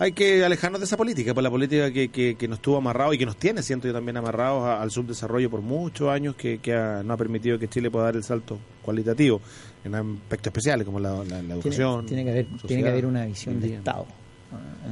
[0.00, 3.14] Hay que alejarnos de esa política, por la política que, que, que nos tuvo amarrados
[3.16, 6.58] y que nos tiene, siento yo también amarrados a- al subdesarrollo por muchos años, que,
[6.58, 9.40] que ha- no ha permitido que Chile pueda dar el salto cualitativo
[9.84, 12.06] en aspectos especiales como la, la- la Tiene, educación.
[12.06, 13.74] tiene que haber, tiene que haber una visión de.
[13.74, 14.06] Estado.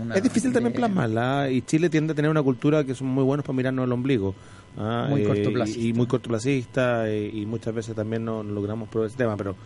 [0.03, 3.25] Una- Es difícil también plasmarla y Chile tiende a tener una cultura que son muy
[3.25, 4.35] buenos para mirarnos el ombligo.
[4.77, 5.07] ¿Ah?
[5.09, 5.81] Muy Eh, cortoplacista.
[5.81, 9.37] Y, y muy cortoplacista eh, y, muchas veces también no, no logramos probar ese tema,
[9.37, 9.57] pero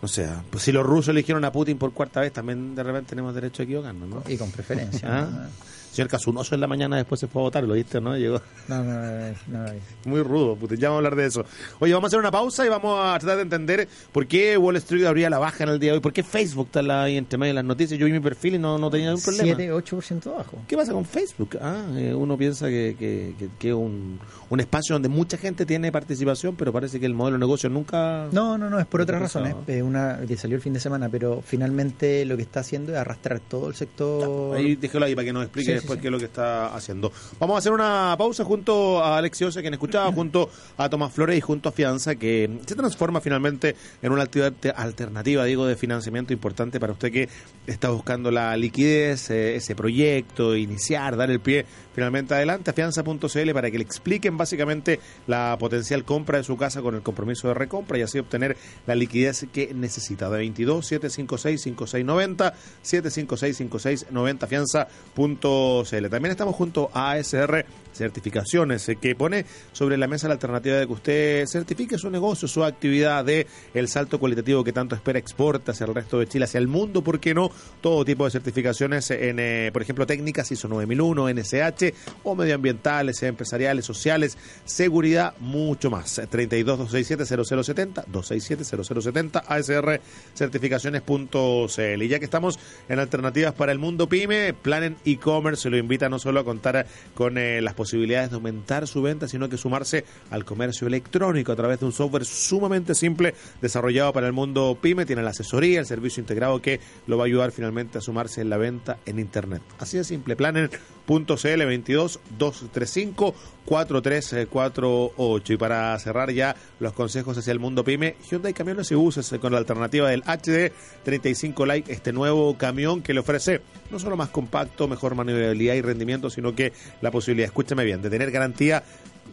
[0.00, 2.82] no sé, ah, pues si los rusos eligieron a Putin por cuarta vez, también de
[2.82, 4.22] repente tenemos derecho a equivocarnos, ¿no?
[4.28, 5.08] Y con preferencia.
[5.08, 5.28] ¿Ah?
[5.30, 5.48] ¿no?
[5.92, 8.16] Señor Casunoso en la mañana después se fue a votar, lo viste, ¿no?
[8.16, 9.72] Llegó No, no, no, no,
[10.04, 10.78] muy rudo, Putin.
[10.78, 11.44] Ya vamos a hablar de eso.
[11.78, 14.76] Oye, vamos a hacer una pausa y vamos a tratar de entender por qué Wall
[14.76, 17.38] Street habría la baja en el día de hoy, por qué Facebook está ahí entre
[17.38, 17.98] medio de las noticias.
[17.98, 19.56] Yo vi mi perfil y no, no tenía ningún problema.
[19.56, 20.58] 7, 8% bajo.
[20.66, 21.58] ¿Qué pasa con Facebook?
[21.60, 24.18] Ah, eh, uno piensa que que, que, que un,
[24.50, 28.28] un espacio donde mucha gente tiene participación, pero parece que el modelo de negocio nunca...
[28.32, 29.54] No, no, no, es por ¿Qué otras razones.
[29.66, 32.98] Eh, una que salió el fin de semana, pero finalmente lo que está haciendo es
[32.98, 34.56] arrastrar todo el sector.
[34.56, 37.12] Ahí déjelo ahí para que nos explique sí, después qué es lo que está haciendo.
[37.38, 41.38] Vamos a hacer una pausa junto a Alex Oce, quien escuchaba, junto a Tomás Flores
[41.38, 46.32] y junto a Fianza, que se transforma finalmente en una actividad alternativa, digo, de financiamiento
[46.32, 47.28] importante para usted que
[47.66, 53.52] está buscando la liquidez, eh, ese proyecto, iniciar, dar el pie finalmente adelante a fianza.cl
[53.52, 57.54] para que le expliquen básicamente la potencial compra de su casa con el compromiso de
[57.54, 60.30] recompra y así obtener la liquidez que necesita.
[60.30, 65.67] De 22 756 5690 756 5690 fianza.cl.
[66.10, 67.64] También estamos junto a ASR
[67.98, 72.46] Certificaciones, eh, que pone sobre la mesa la alternativa de que usted certifique su negocio,
[72.46, 76.44] su actividad de el salto cualitativo que tanto espera exporta hacia el resto de Chile,
[76.44, 77.50] hacia el mundo, ¿por qué no?
[77.80, 83.84] Todo tipo de certificaciones en, eh, por ejemplo, técnicas ISO 9001, NSH o medioambientales, empresariales,
[83.84, 86.20] sociales, seguridad, mucho más.
[86.30, 90.00] 32 267 0070 267 0070 ASR
[90.34, 92.02] certificaciones.cl.
[92.02, 96.18] Y ya que estamos en alternativas para el mundo pyme, Planen e-commerce lo invita no
[96.18, 100.44] solo a contar con eh, las posibilidades de aumentar su venta, sino que sumarse al
[100.44, 105.06] comercio electrónico a través de un software sumamente simple desarrollado para el mundo pyme.
[105.06, 108.50] Tiene la asesoría, el servicio integrado que lo va a ayudar finalmente a sumarse en
[108.50, 109.62] la venta en Internet.
[109.78, 115.52] Así de simple, planen.cl 22 235 4348.
[115.52, 119.38] Y para cerrar ya los consejos hacia el mundo pyme, Hyundai Camiones y Buses eh,
[119.38, 120.72] con la alternativa del HD
[121.04, 125.82] 35 Lite, este nuevo camión que le ofrece no solo más compacto, mejor maniobrabilidad y
[125.82, 128.82] rendimiento, sino que la posibilidad, escúchame bien, de tener garantía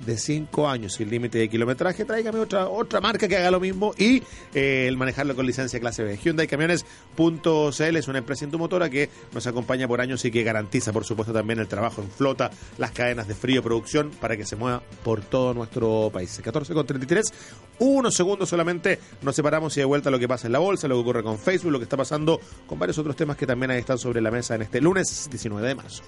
[0.06, 3.94] de 5 años sin límite de kilometraje, tráigame otra otra marca que haga lo mismo
[3.98, 4.22] y
[4.54, 6.18] eh, el manejarlo con licencia clase B.
[6.18, 11.06] Hyundai Camiones.cl es una empresa indumotora que nos acompaña por años y que garantiza, por
[11.06, 14.82] supuesto, también el trabajo en flota, las cadenas de frío producción para que se mueva
[15.04, 16.42] por todo nuestro país.
[16.44, 17.34] 14 con 33,
[17.80, 20.96] unos segundos solamente nos separamos y de vuelta lo que pasa en la bolsa, lo
[20.96, 23.80] que ocurre con Facebook, lo que está pasando con varios otros temas que también ahí
[23.80, 26.04] están sobre la mesa en este lunes 19 de marzo.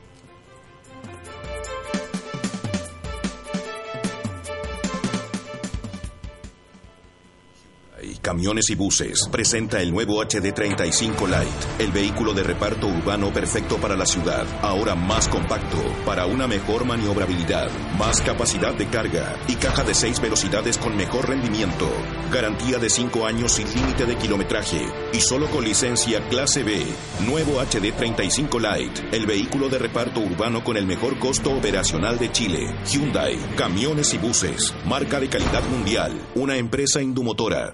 [8.27, 13.95] Camiones y Buses presenta el nuevo HD35 Light, el vehículo de reparto urbano perfecto para
[13.95, 19.85] la ciudad, ahora más compacto, para una mejor maniobrabilidad, más capacidad de carga y caja
[19.85, 21.89] de 6 velocidades con mejor rendimiento.
[22.29, 26.85] Garantía de 5 años sin límite de kilometraje y solo con licencia clase B.
[27.25, 32.75] Nuevo HD35 Light, el vehículo de reparto urbano con el mejor costo operacional de Chile.
[32.91, 37.73] Hyundai, Camiones y Buses, marca de calidad mundial, una empresa indumotora.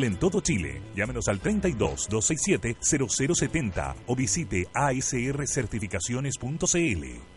[0.00, 0.80] en todo Chile.
[0.96, 7.31] Llámenos al 32 267 0070 o visite asrcertificaciones.cl.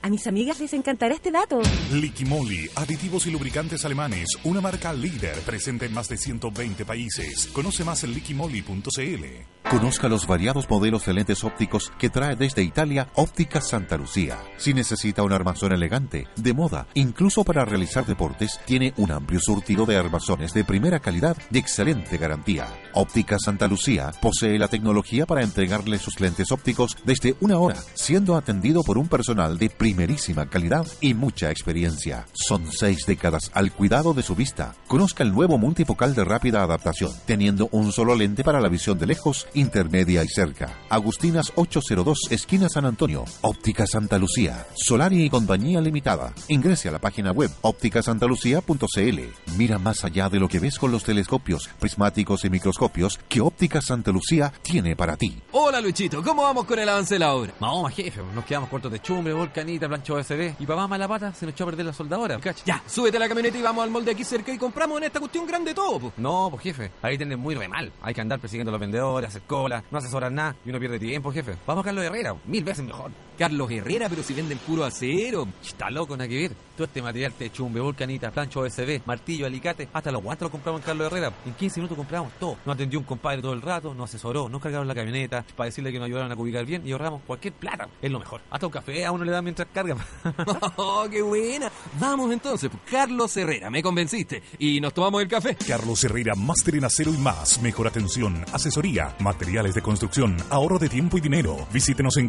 [0.00, 1.60] A mis amigas les encantará este dato.
[1.92, 7.48] Liquimoli, aditivos y lubricantes alemanes, una marca líder presente en más de 120 países.
[7.52, 9.24] Conoce más en liquimoli.cl.
[9.70, 14.38] Conozca los variados modelos de lentes ópticos que trae desde Italia Óptica Santa Lucía.
[14.56, 19.84] Si necesita un armazón elegante, de moda, incluso para realizar deportes, tiene un amplio surtido
[19.84, 22.66] de armazones de primera calidad y excelente garantía.
[22.94, 28.36] Óptica Santa Lucía posee la tecnología para entregarle sus lentes ópticos desde una hora, siendo
[28.36, 32.26] atendido por un personal de primerísima calidad y mucha experiencia.
[32.34, 34.74] Son seis décadas al cuidado de su vista.
[34.86, 39.06] Conozca el nuevo multifocal de rápida adaptación, teniendo un solo lente para la visión de
[39.06, 40.76] lejos, intermedia y cerca.
[40.90, 43.24] Agustinas 802, esquina San Antonio.
[43.40, 44.66] Óptica Santa Lucía.
[44.74, 46.34] Solari y compañía limitada.
[46.48, 49.56] Ingrese a la página web ópticasantalucía.cl.
[49.56, 53.80] Mira más allá de lo que ves con los telescopios, prismáticos y microscopios que Óptica
[53.80, 55.40] Santa Lucía tiene para ti.
[55.52, 57.54] Hola Luchito, ¿cómo vamos con el avance de la obra?
[57.58, 60.54] No, jefe, nos quedamos cortos de chumbre, volcanito canita, plancha OSB.
[60.60, 62.38] Y para más mala pata se nos echó a perder la soldadora.
[62.38, 62.64] ¿cachai?
[62.66, 65.20] Ya, súbete a la camioneta y vamos al molde aquí cerca y compramos en esta
[65.20, 66.00] cuestión grande todo.
[66.00, 66.12] po.
[66.16, 67.92] No, pues jefe, ahí tenés muy re mal.
[68.02, 70.98] Hay que andar persiguiendo a los vendedores, hacer cola, no asesorar nada y uno pierde
[70.98, 71.56] tiempo, jefe.
[71.66, 73.10] Vamos a Carlos Herrera, mil veces mejor.
[73.38, 75.46] Carlos Herrera, pero si venden puro acero.
[75.62, 76.52] Está loco, nada que ver.
[76.76, 80.80] Todo este material te chumbe, volcanita, plancha OSB, martillo, alicate, hasta los guantes los compramos
[80.80, 81.32] en Carlos Herrera.
[81.46, 82.56] En 15 minutos compramos todo.
[82.66, 85.92] Nos atendió un compadre todo el rato, nos asesoró, nos cargaron la camioneta para decirle
[85.92, 87.88] que nos ayudaron a ubicar bien y ahorramos cualquier plata.
[88.02, 88.40] Es lo mejor.
[88.50, 89.96] Hasta un café a uno le dan mientras carga.
[90.76, 91.70] ¡Oh, qué buena!
[92.00, 94.42] Vamos entonces, pues, Carlos Herrera, me convenciste.
[94.58, 95.56] Y nos tomamos el café.
[95.56, 97.60] Carlos Herrera, máster en acero y más.
[97.62, 101.66] Mejor atención, asesoría, materiales de construcción, ahorro de tiempo y dinero.
[101.72, 102.28] Visítenos en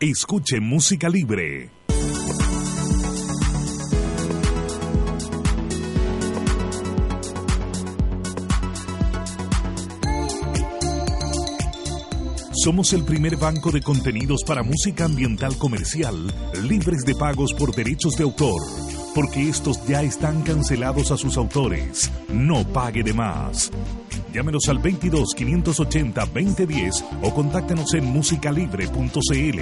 [0.00, 1.70] Escuche música libre.
[12.52, 16.16] Somos el primer banco de contenidos para música ambiental comercial,
[16.64, 18.60] libres de pagos por derechos de autor,
[19.14, 22.10] porque estos ya están cancelados a sus autores.
[22.28, 23.70] No pague de más.
[24.38, 29.58] Llámenos al 22 580 2010 o contáctenos en musicalibre.cl.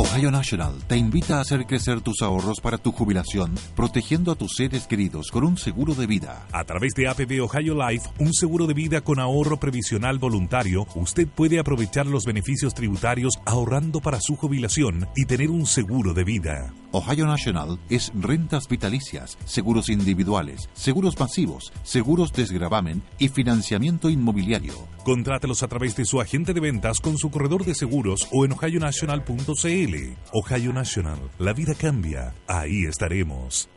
[0.00, 4.52] Ohio National te invita a hacer crecer tus ahorros para tu jubilación, protegiendo a tus
[4.54, 6.46] seres queridos con un seguro de vida.
[6.52, 11.26] A través de APB Ohio Life, un seguro de vida con ahorro previsional voluntario, usted
[11.26, 16.72] puede aprovechar los beneficios tributarios ahorrando para su jubilación y tener un seguro de vida.
[16.92, 24.74] Ohio National es rentas vitalicias, seguros individuales, seguros masivos, seguros desgravamen y financiamiento inmobiliario.
[25.04, 28.52] Contrátelos a través de su agente de ventas con su corredor de seguros o en
[28.52, 29.87] ohionational.cl.
[30.32, 33.68] Ohio National, la vida cambia, ahí estaremos.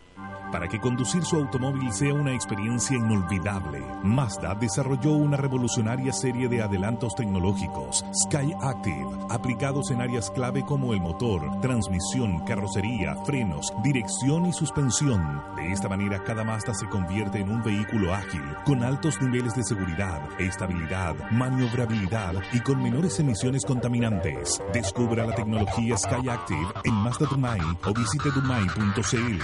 [0.52, 6.62] Para que conducir su automóvil sea una experiencia inolvidable, Mazda desarrolló una revolucionaria serie de
[6.62, 14.46] adelantos tecnológicos, Sky Active, aplicados en áreas clave como el motor, transmisión, carrocería, frenos, dirección
[14.46, 15.42] y suspensión.
[15.56, 19.64] De esta manera, cada Mazda se convierte en un vehículo ágil, con altos niveles de
[19.64, 24.62] seguridad, estabilidad, maniobrabilidad y con menores emisiones contaminantes.
[24.74, 29.40] Descubra la tecnología Sky Active en Mazda Dumai o visite dumai.cl.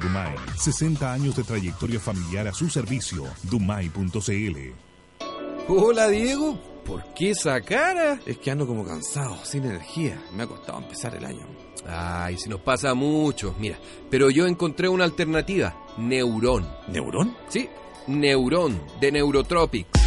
[0.00, 3.24] Dumai, 60 años de trayectoria familiar a su servicio.
[3.42, 4.58] Dumai.cl.
[5.68, 6.58] Hola, Diego.
[6.84, 8.18] ¿Por qué esa cara?
[8.26, 10.20] Es que ando como cansado, sin energía.
[10.34, 11.46] Me ha costado empezar el año.
[11.86, 13.54] Ay, si nos pasa mucho.
[13.58, 13.78] Mira,
[14.10, 15.76] pero yo encontré una alternativa.
[15.98, 16.66] Neurón.
[16.88, 17.36] ¿Neurón?
[17.48, 17.68] Sí,
[18.06, 19.99] Neurón, de Neurotropics.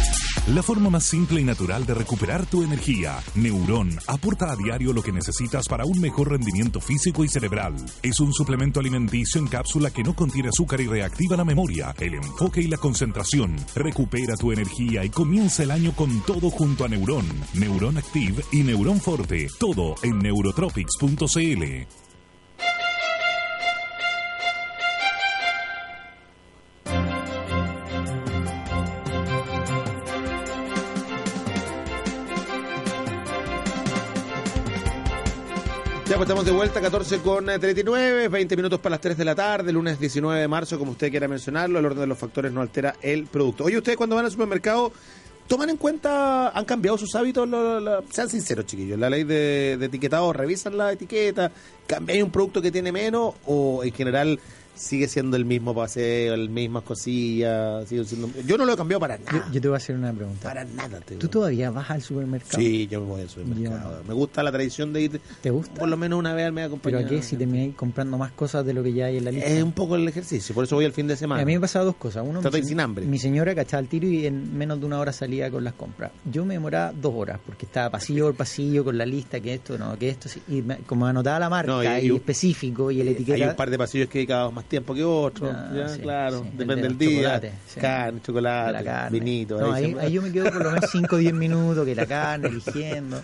[0.48, 3.18] La forma más simple y natural de recuperar tu energía.
[3.34, 7.74] Neurón aporta a diario lo que necesitas para un mejor rendimiento físico y cerebral.
[8.02, 12.16] Es un suplemento alimenticio en cápsula que no contiene azúcar y reactiva la memoria, el
[12.16, 13.56] enfoque y la concentración.
[13.74, 17.24] Recupera tu energía y comienza el año con todo junto a Neurón,
[17.54, 19.48] Neurón Active y Neurón Forte.
[19.58, 22.13] Todo en neurotropics.cl.
[36.16, 39.34] Pues estamos de vuelta, 14 con eh, 39, 20 minutos para las 3 de la
[39.34, 42.60] tarde, lunes 19 de marzo, como usted quiera mencionarlo, el orden de los factores no
[42.60, 43.64] altera el producto.
[43.64, 44.92] Oye, ustedes cuando van al supermercado,
[45.48, 47.48] ¿toman en cuenta, han cambiado sus hábitos?
[48.10, 51.50] Sean sinceros, chiquillos, la ley de, de etiquetado, revisan la etiqueta,
[51.84, 54.38] ¿cambiáis un producto que tiene menos o en general
[54.74, 57.88] sigue siendo el mismo paseo, las mismas cosillas?
[57.88, 59.48] sigue siendo- Yo no lo he cambiado para nada.
[59.52, 60.48] yo te voy a hacer una pregunta.
[60.48, 61.00] Para nada.
[61.00, 62.58] te ¿Tú todavía vas al supermercado?
[62.62, 64.02] Sí, yo me voy al supermercado.
[64.06, 65.74] Me gusta la tradición de ir ¿Te gusta?
[65.80, 67.06] por lo menos una vez al mes ¿Pero acompañado.
[67.06, 67.22] a qué?
[67.22, 69.48] Si termináis comprando más cosas de lo que ya hay en la lista.
[69.48, 71.42] Es un poco el ejercicio, por eso voy al fin de semana.
[71.42, 72.24] A mí me pasaba dos cosas.
[72.26, 73.06] Uno, Tratáis mi, sin hambre.
[73.06, 76.12] mi señora cachaba el tiro y en menos de una hora salía con las compras.
[76.30, 79.78] Yo me demoraba dos horas porque estaba pasillo por pasillo con la lista, que esto,
[79.78, 83.00] no, que esto, y me- como anotaba la marca No, y- y, y- específico y
[83.00, 83.50] el Hay etiqueta.
[83.50, 85.50] un par de pasillos que dedicados más tiempo que otros.
[85.54, 87.40] Ah, ya, sí, claro, sí, depende de del día.
[87.66, 87.80] sí.
[87.80, 89.18] Carne, chocolate, la carne.
[89.18, 89.60] vinito.
[89.60, 92.06] No, ahí ahí, yo me quedo por lo menos 5 o 10 minutos, que la
[92.06, 93.22] carne, eligiendo.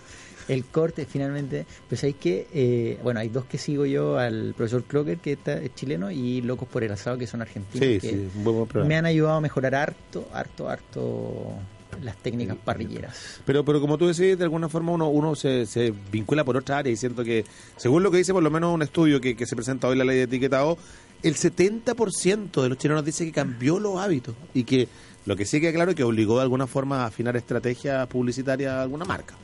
[0.49, 1.65] El corte, finalmente.
[1.89, 5.55] Pues hay que, eh, bueno, hay dos que sigo yo, al profesor Clocker, que está,
[5.55, 7.87] es chileno, y Locos por el Asado, que son argentinos.
[7.87, 11.55] Sí, que buen, buen me han ayudado a mejorar harto, harto, harto
[12.03, 13.41] las técnicas parrilleras.
[13.45, 16.79] Pero, pero como tú decís, de alguna forma uno, uno se, se vincula por otra
[16.79, 17.45] área y siento que,
[17.77, 20.05] según lo que dice por lo menos un estudio que, que se presenta hoy la
[20.05, 20.79] ley de etiquetado,
[21.23, 24.89] el 70% de los chilenos dice que cambió los hábitos y que
[25.27, 28.73] lo que sí queda claro es que obligó de alguna forma a afinar estrategias publicitarias
[28.73, 29.35] a alguna marca.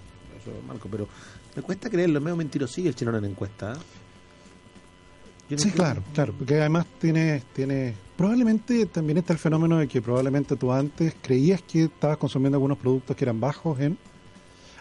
[0.41, 1.07] Eso, Marco, pero
[1.55, 3.73] me cuesta creerlo, es medio mentirosillo el chileno en encuesta.
[3.73, 3.77] ¿eh?
[5.51, 9.87] No Sí, creo- claro, claro, porque además tiene, tiene Probablemente también está el fenómeno de
[9.87, 13.99] que probablemente tú antes creías que estabas consumiendo algunos productos que eran bajos en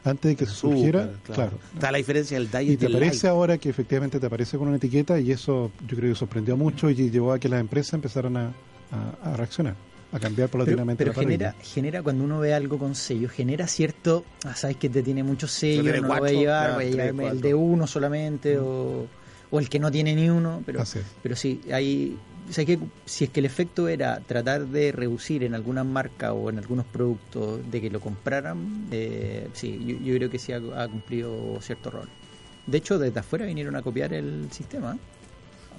[0.06, 1.58] antes de que se surgiera, claro.
[1.74, 3.26] Está la diferencia del diet Y te aparece light.
[3.26, 6.90] ahora que efectivamente te aparece con una etiqueta y eso yo creo que sorprendió mucho
[6.90, 8.54] y llevó a que las empresas empezaran a,
[8.92, 9.76] a- a reaccionar,
[10.12, 11.50] a cambiar Pero, paulatinamente pero la paradigma.
[11.52, 15.24] genera, genera cuando uno ve algo con sello, genera cierto, ah, sabes que te tiene
[15.24, 17.48] muchos sellos, no lo voy cuatro, a llevar, ya, voy a tres, llevarme el cuatro.
[17.48, 19.08] de uno solamente o,
[19.50, 21.06] o el que no tiene ni uno, pero, Así es.
[21.24, 22.18] pero sí, hay,
[22.48, 26.50] o que si es que el efecto era tratar de reducir en alguna marca o
[26.50, 31.60] en algunos productos de que lo compraran, eh, sí, yo, creo que sí ha, cumplido
[31.62, 32.08] cierto rol.
[32.68, 34.98] De hecho, desde afuera vinieron a copiar el sistema,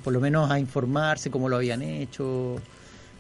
[0.03, 2.57] por lo menos a informarse cómo lo habían hecho.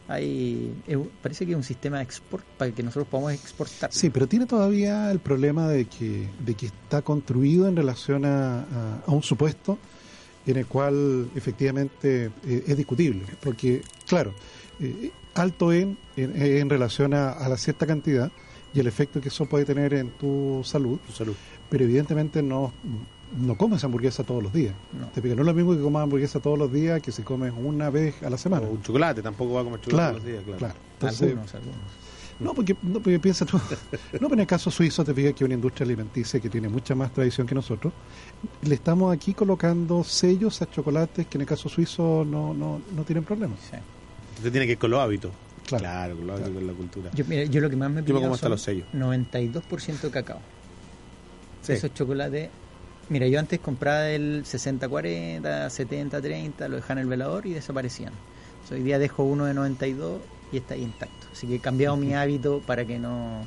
[0.09, 0.72] Hay,
[1.20, 3.90] parece que es un sistema de export para que nosotros podamos exportar.
[3.92, 9.01] Sí, pero tiene todavía el problema de que, de que está construido en relación a-
[9.05, 9.78] a un supuesto
[10.47, 13.22] en el cual efectivamente eh, es discutible.
[13.42, 14.32] Porque, claro,
[14.80, 18.30] eh, alto en, en, en relación a, a la cierta cantidad
[18.72, 21.34] y el efecto que eso puede tener en tu salud, Tu salud.
[21.70, 22.72] pero evidentemente no,
[23.40, 24.74] no comes hamburguesa todos los días.
[24.99, 25.09] No.
[25.09, 27.53] Te fijas, No es lo mismo que comas hamburguesa todos los días que si comes
[27.57, 28.66] una vez a la semana.
[28.66, 30.59] O un chocolate, tampoco va a comer chocolate Claro, todos los días, claro.
[30.59, 30.74] claro.
[30.94, 31.76] Entonces, algunos, algunos.
[32.39, 33.59] No, porque, no, porque piensa tú.
[34.12, 36.68] No, pero en el caso suizo te fijas que es una industria alimenticia que tiene
[36.68, 37.93] mucha más tradición que nosotros.
[38.62, 43.05] Le estamos aquí colocando sellos a chocolates que en el caso suizo no, no, no
[43.05, 43.59] tienen problemas.
[43.70, 43.76] Sí.
[44.37, 45.32] Usted tiene que ir con los hábitos.
[45.66, 45.82] Claro.
[45.82, 47.11] Claro, con los hábitos, con la cultura.
[47.14, 48.87] Yo, mira, yo lo que más me hasta son los sellos.
[48.95, 50.41] 92% cacao.
[51.62, 51.72] Sí.
[51.72, 52.51] Esos chocolates.
[53.09, 58.12] Mira, yo antes compraba el 60-40, 70-30, lo dejaba en el velador y desaparecían.
[58.55, 60.20] Entonces, hoy día dejo uno de 92
[60.53, 61.26] y está ahí intacto.
[61.32, 63.44] Así que he cambiado mi hábito para que no.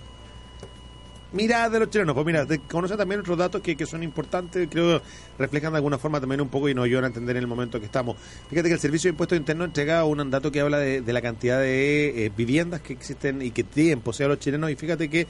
[1.31, 4.99] Mira de los chilenos, pues mira, conoce también otros datos que, que son importantes, creo
[5.37, 7.79] reflejan de alguna forma también un poco y nos ayudan a entender en el momento
[7.79, 8.17] que estamos.
[8.49, 11.21] Fíjate que el Servicio de Impuestos Internos entrega un dato que habla de, de la
[11.21, 15.27] cantidad de eh, viviendas que existen y que tienen posee los chilenos y fíjate que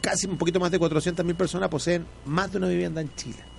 [0.00, 3.49] casi un poquito más de 400.000 personas poseen más de una vivienda en Chile.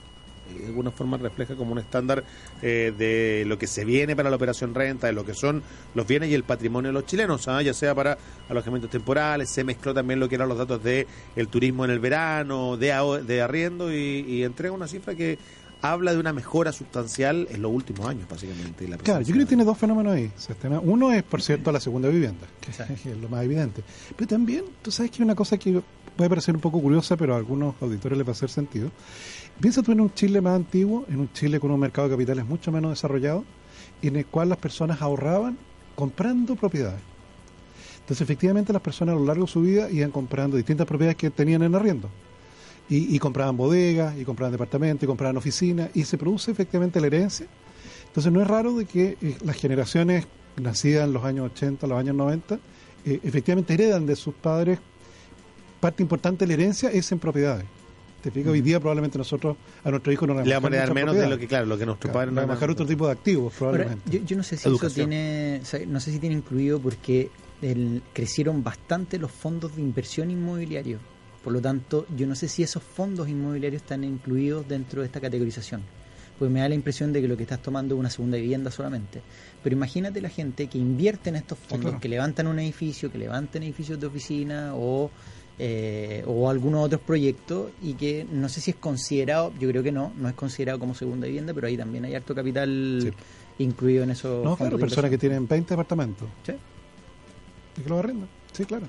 [0.55, 2.23] Eh, De alguna forma refleja como un estándar
[2.61, 5.63] eh, de lo que se viene para la operación renta, de lo que son
[5.95, 7.61] los bienes y el patrimonio de los chilenos, ¿ah?
[7.61, 8.17] ya sea para
[8.49, 11.99] alojamientos temporales, se mezcló también lo que eran los datos de el turismo en el
[11.99, 15.37] verano, de, de arriendo y, y entrega una cifra que
[15.81, 18.87] habla de una mejora sustancial en los últimos años, básicamente.
[18.87, 20.31] la Claro, yo creo que tiene dos fenómenos ahí.
[20.35, 20.79] Sebastián.
[20.83, 22.71] Uno es, por cierto, la segunda vivienda, que
[23.09, 23.83] es lo más evidente.
[24.15, 25.81] Pero también, tú sabes que hay una cosa que
[26.15, 28.91] puede parecer un poco curiosa, pero a algunos auditores les va a hacer sentido.
[29.61, 32.47] Piensa tú en un Chile más antiguo, en un Chile con un mercado de capitales
[32.47, 33.45] mucho menos desarrollado,
[34.01, 35.55] en el cual las personas ahorraban
[35.93, 36.99] comprando propiedades.
[37.99, 41.29] Entonces, efectivamente, las personas a lo largo de su vida iban comprando distintas propiedades que
[41.29, 42.09] tenían en arriendo.
[42.89, 47.45] Y, compraban bodegas, y compraban departamentos, y compraban oficinas, y se produce efectivamente la herencia.
[48.07, 51.97] Entonces, no es raro de que eh, las generaciones nacidas en los años 80, los
[51.97, 52.55] años 90,
[53.05, 54.79] eh, efectivamente heredan de sus padres
[55.79, 57.65] parte importante de la herencia es en propiedades.
[58.21, 61.15] Te fijas, hoy día probablemente nosotros a nuestro hijo no Le vamos a dar menos
[61.15, 63.05] de lo que, claro, lo que nuestros Claro, padres le vamos a dejar otro tipo
[63.07, 64.17] de activos Ahora, probablemente.
[64.19, 65.11] yo, yo no sé si Educación.
[65.11, 67.29] eso tiene, o sea, no sé si tiene incluido porque
[67.61, 70.99] el- crecieron bastante los fondos de inversión inmobiliario.
[71.43, 75.19] Por lo tanto, yo no sé si esos fondos inmobiliarios están incluidos dentro de esta
[75.19, 75.81] categorización.
[76.37, 78.71] Pues me da la impresión de que lo que estás tomando es una segunda vivienda
[78.71, 79.21] solamente.
[79.63, 81.99] Pero imagínate la gente que invierte en estos fondos, claro.
[82.01, 85.11] que levantan un edificio, que levantan edificios de oficina o,
[85.63, 89.91] eh, o algunos otros proyectos y que no sé si es considerado, yo creo que
[89.91, 93.63] no, no es considerado como segunda vivienda, pero ahí también hay harto capital Sí.
[93.63, 96.53] incluido en esos no, claro, personas que tienen 20 departamentos Sí.
[97.77, 98.27] y que los arrendan.
[98.53, 98.87] Sí, claro.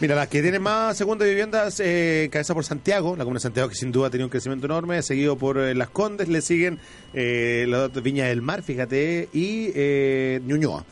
[0.00, 3.68] Mira, las que tienen más segunda viviendas, eh, cabeza por Santiago, la comuna de Santiago
[3.68, 6.80] que sin duda ha tenido un crecimiento enorme, seguido por eh, Las Condes, le siguen
[7.14, 10.84] eh, las Viña del Mar, fíjate, y eh, Ñuñoa.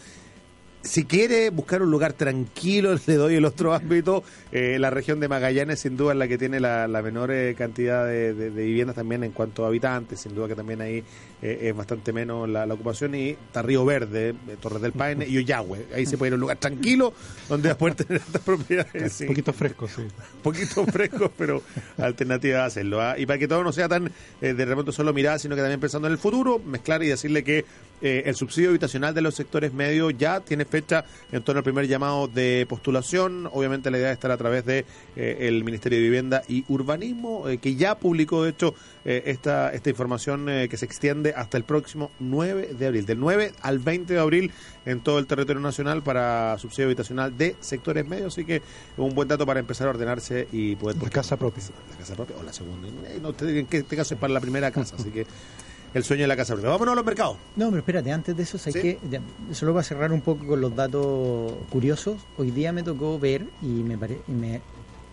[0.82, 4.24] Si quiere buscar un lugar tranquilo, le doy el otro ámbito.
[4.50, 7.54] Eh, la región de Magallanes, sin duda, es la que tiene la, la menor eh,
[7.56, 10.20] cantidad de, de- de viviendas también en cuanto a habitantes.
[10.20, 11.04] Sin duda que también ahí
[11.42, 13.14] eh, es bastante menos la, la ocupación.
[13.14, 15.86] Y está Río Verde, Torres del Paine y Ollagüe.
[15.94, 17.12] Ahí se puede ir a un lugar tranquilo
[17.48, 19.12] donde va a poder tener estas propiedades.
[19.12, 20.02] sí Un poquito fresco, sí.
[20.42, 21.62] poquito frescos, pero
[21.98, 23.02] alternativa a hacerlo.
[23.02, 23.18] ¿ah?
[23.18, 24.10] Y para que todo no sea tan
[24.40, 27.66] de repente solo mirar, sino que también pensando en el futuro, mezclar y decirle que
[28.02, 31.86] eh, el subsidio habitacional de los sectores medios ya tiene fecha en torno al primer
[31.86, 33.48] llamado de postulación.
[33.52, 34.84] Obviamente la idea es estar a través de
[35.16, 38.74] eh, el Ministerio de Vivienda y Urbanismo, eh, que ya publicó de hecho
[39.04, 43.52] eh, esta, esta información que se extiende hasta el próximo 9 de abril, del 9
[43.62, 44.52] al 20 de abril
[44.86, 48.62] en todo el territorio nacional para subsidio habitacional de sectores medios, así que
[48.96, 51.62] un buen dato para empezar a ordenarse y poder La casa propia.
[51.90, 52.88] la casa propia o la segunda.
[53.20, 55.26] No, en este caso es para la primera casa, así que
[55.94, 56.70] el sueño de la casa propia.
[56.70, 57.36] Vámonos a los mercados.
[57.56, 58.80] No, pero espérate, antes de eso, ¿sabes ¿Sí?
[58.80, 58.98] qué?
[59.10, 59.20] Ya,
[59.52, 63.66] Solo para cerrar un poco con los datos curiosos, hoy día me tocó ver y
[63.66, 64.60] me, pare- y me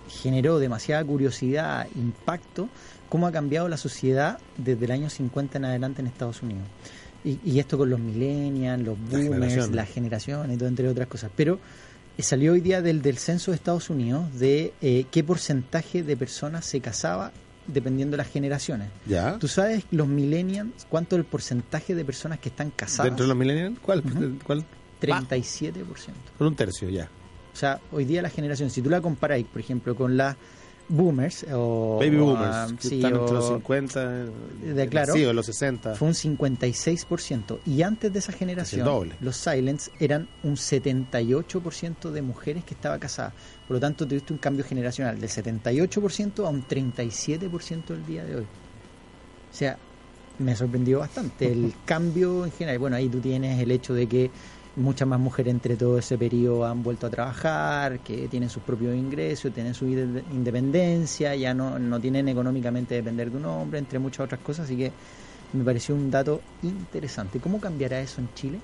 [0.10, 2.70] generó demasiada curiosidad, impacto,
[3.10, 6.64] cómo ha cambiado la sociedad desde el año 50 en adelante en Estados Unidos.
[7.26, 9.24] Y, y esto con los millennials, los boomers,
[9.54, 9.76] generación.
[9.76, 11.32] la generación y todo, entre otras cosas.
[11.36, 11.60] Pero
[12.18, 16.16] eh, salió hoy día del, del censo de Estados Unidos de eh, qué porcentaje de
[16.16, 17.32] personas se casaba
[17.68, 18.90] dependiendo de las generaciones.
[19.06, 19.38] Ya.
[19.38, 23.06] ¿Tú sabes los millennials cuánto es el porcentaje de personas que están casadas?
[23.06, 23.80] ¿Dentro de los millennials?
[23.80, 24.00] ¿Cuál?
[24.00, 24.40] Ujú.
[24.46, 24.66] ¿Cuál?
[25.02, 25.84] 37%.
[26.38, 27.10] Por un tercio, ya.
[27.54, 30.36] O sea, hoy día la generación, si tú la comparáis, por ejemplo, con las
[30.90, 35.14] boomers o Baby o, boomers, que sí, están entre los o- 50 de- claro.
[35.14, 35.96] sí, o los 60.
[35.96, 37.60] fue un 56%.
[37.66, 39.16] Y antes de esa generación, doble.
[39.20, 43.34] los silents eran un 78% de mujeres que estaba casada.
[43.68, 48.36] Por lo tanto, tuviste un cambio generacional del 78% a un 37% el día de
[48.38, 48.44] hoy.
[48.44, 49.78] O sea,
[50.40, 52.80] me sorprendió bastante el cambio en general.
[52.80, 54.32] Bueno, ahí tú tienes el hecho de que
[54.78, 58.96] muchas más mujeres entre todo ese periodo han vuelto a trabajar, que tienen sus propios
[58.96, 64.00] ingresos, tienen su inde- independencia, ya no, no tienen económicamente depender de un hombre, entre
[64.00, 64.66] muchas otras cosas.
[64.66, 64.92] Así que
[65.54, 67.40] me pareció un dato interesante.
[67.40, 68.60] ¿Cómo cambiará eso en Chile?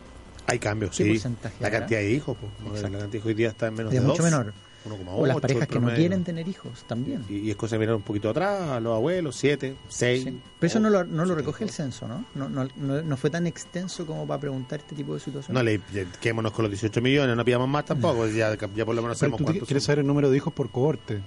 [0.46, 1.10] Hay cambios, ¿Qué sí.
[1.10, 1.80] porcentaje La habrá?
[1.80, 2.82] cantidad de hijos, pues.
[2.82, 4.32] La cantidad de hijos hoy día está en menos De de, mucho dos.
[4.32, 4.54] menor.
[4.86, 7.24] 1,8 O las parejas que no quieren tener hijos también.
[7.30, 10.24] Y, y es cosa de mirar un poquito atrás, a los abuelos, 7, 6.
[10.24, 10.40] Sí.
[10.60, 12.26] Pero eso no lo, no lo recoge el censo, ¿no?
[12.36, 15.54] No, no, no, no fue tan extenso como para preguntar este tipo de situaciones.
[15.54, 15.80] No le
[16.20, 18.28] quedémonos con los 18 millones, no pidamos más tampoco.
[18.28, 21.22] Ya, ya por lo menos sabemos cuántos quieres saber el número de hijos por cohorte.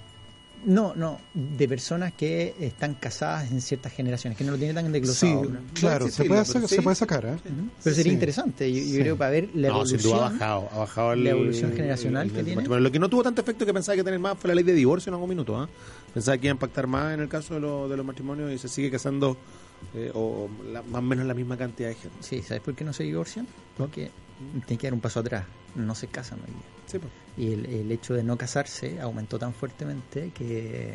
[0.67, 4.87] No, no, de personas que están casadas en ciertas generaciones, que no lo tiene tan
[4.87, 5.45] Sí, desglosado.
[5.45, 5.61] ¿no?
[5.75, 6.83] claro, se sí, puede, sí, sacar- pero se sí.
[6.83, 7.37] puede sacar, ¿eh?
[7.85, 8.14] Pero sería Sí.
[8.14, 8.99] interesante, yo, yo Sí.
[8.99, 10.03] creo, para ver la no, sin evolución.
[10.19, 10.69] duda ha bajado.
[10.73, 12.62] Ha bajado el, la evolución generacional que el- tiene.
[12.64, 14.64] Pero lo que no tuvo tanto efecto que pensaba que tener más fue la ley
[14.64, 15.57] de divorcio en algún minuto.
[15.57, 15.69] ¿ah?
[16.12, 18.59] Pensaba que iba a impactar más en el caso de, lo- de los matrimonios y
[18.59, 19.37] se sigue casando
[19.95, 22.17] eh, o la- más o menos la misma cantidad de gente.
[22.23, 23.47] Sí, ¿sabes por qué no se divorcian?
[23.77, 24.11] Porque
[24.66, 26.62] tienen que dar un paso atrás, no se casan hoy día.
[26.87, 27.12] Sí, pues.
[27.37, 30.95] Y el, el hecho de no casarse aumentó tan fuertemente que,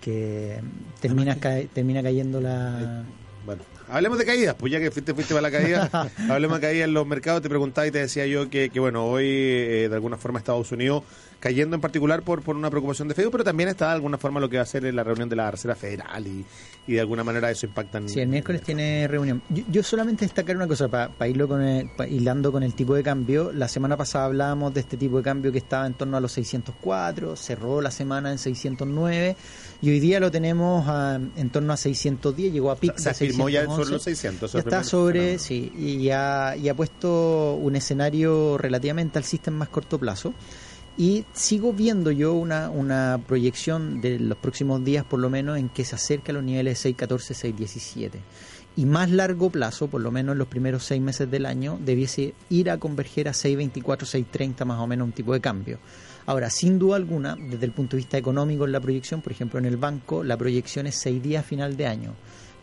[0.00, 0.60] que
[1.00, 3.04] termina, cae- termina cayendo la...
[3.44, 5.88] Bueno, hablemos de caídas, pues ya que fuiste, fuiste para la caída,
[6.28, 7.40] hablemos de caídas en los mercados.
[7.42, 10.70] Te preguntaba y te decía yo que, que bueno, hoy eh, de alguna forma Estados
[10.72, 11.04] Unidos
[11.40, 14.38] cayendo en particular por, por una preocupación de Facebook, pero también está de alguna forma
[14.40, 16.44] lo que va a ser en la reunión de la Reserva Federal y,
[16.86, 18.08] y de alguna manera eso impacta en...
[18.10, 19.40] Sí, el miércoles tiene reunión.
[19.48, 22.94] Yo, yo solamente destacar una cosa para irlo con el, pa- hilando con el tipo
[22.94, 23.52] de cambio.
[23.52, 26.30] La semana pasada hablábamos de este tipo de cambio que estaba en torno a los
[26.32, 29.36] 604, cerró la semana en 609
[29.82, 33.10] y hoy día lo tenemos a- en torno a 610, llegó a pic se de
[33.10, 33.82] afirmó ya 611.
[33.82, 34.50] sobre los 600.
[34.50, 39.50] eso Ya es está sobre, sí, y ya, y ha puesto un escenario relativamente alcista
[39.50, 40.34] en más corto plazo.
[40.96, 45.68] Y sigo viendo yo una, una proyección de los próximos días, por lo menos, en
[45.68, 48.20] que se acerca a los niveles 614, 617.
[48.76, 52.34] Y más largo plazo, por lo menos en los primeros seis meses del año, debiese
[52.50, 55.78] ir a converger a 624, 630 más o menos un tipo de cambio.
[56.26, 59.58] Ahora, sin duda alguna, desde el punto de vista económico en la proyección, por ejemplo
[59.58, 62.14] en el banco, la proyección es seis días final de año.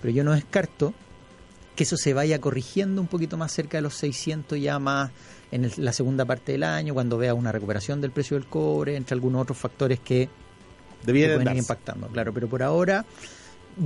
[0.01, 0.93] Pero yo no descarto
[1.77, 5.11] que eso se vaya corrigiendo un poquito más cerca de los 600 ya más
[5.51, 8.97] en el- la segunda parte del año, cuando vea una recuperación del precio del cobre,
[8.97, 10.27] entre algunos otros factores que
[11.35, 12.33] pueden ir impactando, claro.
[12.33, 13.05] Pero por ahora,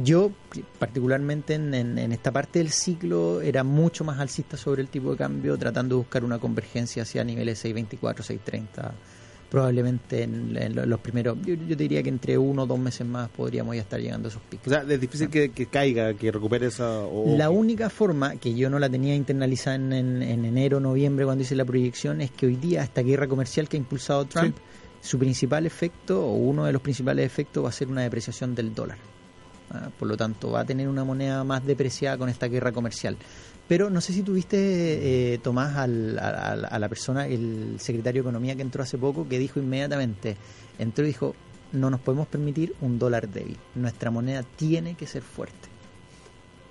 [0.04, 0.32] yo
[0.80, 5.12] particularmente en, en- en esta parte del ciclo era mucho más alcista sobre el tipo
[5.12, 8.94] de cambio, tratando de buscar una convergencia hacia niveles 624, 630
[9.52, 13.06] probablemente en, en lo- los primeros, yo, yo diría que entre uno o dos meses
[13.06, 14.68] más podríamos ya estar llegando a esos picos.
[14.68, 16.99] O sea, es difícil que, que caiga, que recupere esa...
[17.02, 21.26] o- La única forma que yo no la tenía internalizada en, en- en enero, noviembre,
[21.26, 24.56] cuando hice la proyección, es que hoy día esta guerra comercial que ha impulsado Trump,
[25.02, 28.74] su principal efecto, o uno de los principales efectos, va a ser una depreciación del
[28.74, 28.97] dólar.
[29.74, 33.18] Ah, por lo tanto, va a tener una moneda más depreciada con esta guerra comercial.
[33.72, 38.53] Pero no sé si tuviste, eh, Tomás, al- a, la persona, el secretario de Economía
[38.53, 40.36] que entró hace poco, que dijo inmediatamente,
[40.78, 41.34] entró y dijo,
[41.72, 43.55] no nos podemos permitir un dólar débil.
[43.76, 45.69] Nuestra moneda tiene que ser fuerte.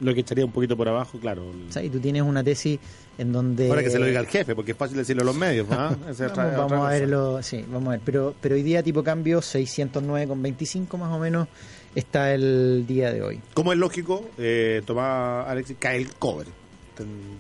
[0.01, 1.47] Lo que echaría un poquito por abajo, claro.
[1.71, 2.79] O sea, y tú tienes una tesis
[3.17, 3.71] en donde...
[3.71, 5.67] Ahora que se lo diga al jefe, porque es fácil decirlo a los medios.
[5.71, 8.01] otra- Vamos, vamos otra a verlo, sí, vamos a ver.
[8.05, 11.49] Pero, pero hoy día tipo cambio 609,25 más o menos
[11.95, 13.41] está el día de hoy.
[13.55, 16.60] Como es lógico, eh, Tomás Alexis, cae el cobre.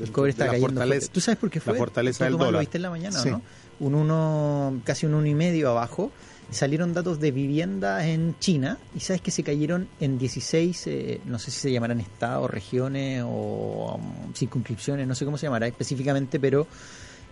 [0.00, 0.68] El cobre está la cayendo.
[0.74, 1.12] fortaleza, fuerte.
[1.14, 1.72] ¿Tú sabes por qué fue?
[1.74, 2.52] La fortaleza ¿Tú, del dólar.
[2.54, 3.30] lo viste en la mañana, Sí.
[3.30, 3.42] ¿no?
[3.80, 6.10] Un uno, casi un uno y medio abajo.
[6.50, 11.38] Salieron datos de vivienda en China y sabes que se cayeron en 16, eh, no
[11.38, 16.40] sé si se llamarán estados, regiones o um, circunscripciones, no sé cómo se llamará específicamente,
[16.40, 16.66] pero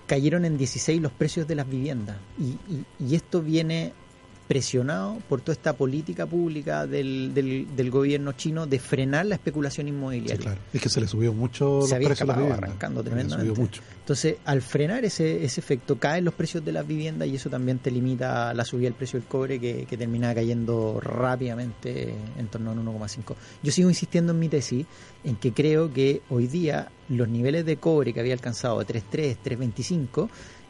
[0.07, 2.17] cayeron en 16 los precios de las viviendas.
[2.39, 3.93] Y, y- y esto viene
[4.49, 9.87] presionado por toda esta política pública del, del, del gobierno chino de frenar la especulación
[9.87, 10.37] Sí, inmobiliaria.
[10.39, 10.61] claro.
[10.73, 12.67] Es que se le subió mucho se los había precios de la escapado vivienda.
[12.67, 13.61] arrancando Se le subió tremendamente.
[13.61, 13.83] mucho.
[14.01, 17.79] Entonces, al frenar ese, ese efecto, caen los precios de las viviendas y eso también
[17.79, 22.71] te limita la subida del precio del cobre que, que termina cayendo rápidamente en torno
[22.71, 23.35] a un 1,5.
[23.63, 24.87] Yo sigo insistiendo en mi tesis
[25.25, 29.37] en que creo que hoy día los niveles de cobre que había alcanzado de 3,3,
[29.45, 30.29] 3,25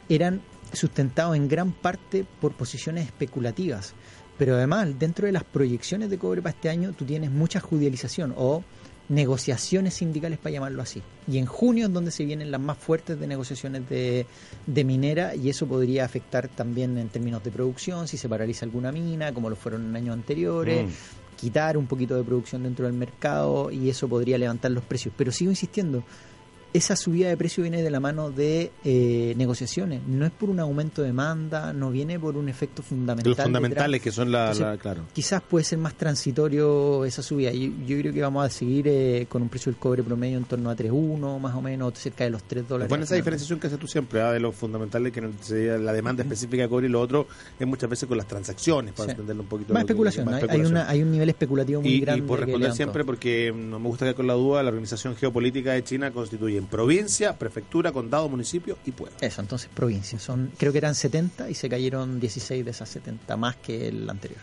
[0.09, 0.41] eran
[0.73, 3.93] sustentados en gran parte por posiciones especulativas.
[4.37, 8.33] Pero además, dentro de las proyecciones de cobre para este año, tú tienes mucha judicialización
[8.37, 8.63] o
[9.09, 11.01] negociaciones sindicales, para llamarlo así.
[11.27, 14.25] Y en junio es donde se vienen las más fuertes de negociaciones de,
[14.65, 18.91] de minera y eso podría afectar también en términos de producción, si se paraliza alguna
[18.91, 20.85] mina, como lo fueron en años anteriores,
[21.35, 25.13] quitar un poquito de producción dentro del mercado y eso podría levantar los precios.
[25.17, 26.03] Pero sigo insistiendo,
[26.71, 30.59] esa subida de precio viene de la mano de eh, negociaciones, no es por un
[30.59, 33.31] aumento de demanda, no viene por un efecto fundamental.
[33.31, 34.03] Los fundamentales detrás.
[34.03, 35.03] que son la, Entonces, la- claro.
[35.13, 37.51] Quizás puede ser más transitorio esa subida.
[37.51, 40.43] Yo, yo creo que vamos a seguir eh, con un precio del cobre promedio en
[40.45, 42.89] torno a 3.1, más o menos, cerca de los 3 dólares.
[42.89, 44.31] Buena esa diferenciación que haces tú siempre, ¿ah?
[44.31, 45.21] de los fundamentales, que
[45.79, 47.27] la demanda específica de cobre y lo otro
[47.59, 49.11] es muchas veces con las transacciones, para Sí.
[49.11, 49.73] entenderlo un poquito.
[49.73, 50.71] Más lo que- especulación, más hay, hay especulación.
[50.77, 52.23] una, hay un nivel especulativo muy y, y grande.
[52.27, 55.83] por responder siempre, porque no me gusta quedar con la duda, la organización geopolítica de
[55.83, 59.15] China constituye en provincia, prefectura, condado, municipio y pueblo.
[59.21, 60.21] Eso, entonces provincias.
[60.21, 64.09] Son, creo que eran 70 y se cayeron 16 de esas 70, más que el
[64.09, 64.39] anterior.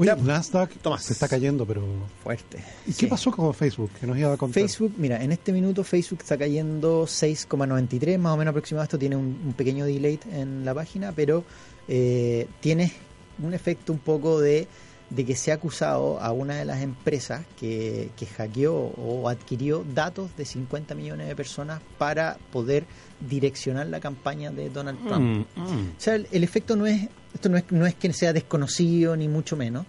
[0.00, 1.02] Oye, Nasdaq Tomás.
[1.02, 1.82] se está cayendo, pero...
[2.22, 2.62] Fuerte.
[2.86, 3.00] ¿Y Sí.
[3.00, 3.90] qué pasó con Facebook?
[4.00, 4.62] Que nos iba a contar.
[4.62, 8.84] Facebook, mira, en este minuto Facebook está cayendo 6,93, más o menos aproximado.
[8.84, 11.42] Esto tiene un, un pequeño delay en la página, pero
[11.88, 12.92] eh, tiene
[13.42, 14.68] un efecto un poco de,
[15.10, 19.84] de que se ha acusado a una de las empresas que, que hackeó o adquirió
[19.94, 22.84] datos de 50 millones de personas para poder
[23.20, 25.46] direccionar la campaña de Donald Trump.
[25.56, 25.88] Mm, mm.
[25.96, 29.16] O sea, el, el efecto no es, esto no es, no es que sea desconocido
[29.16, 29.86] ni mucho menos,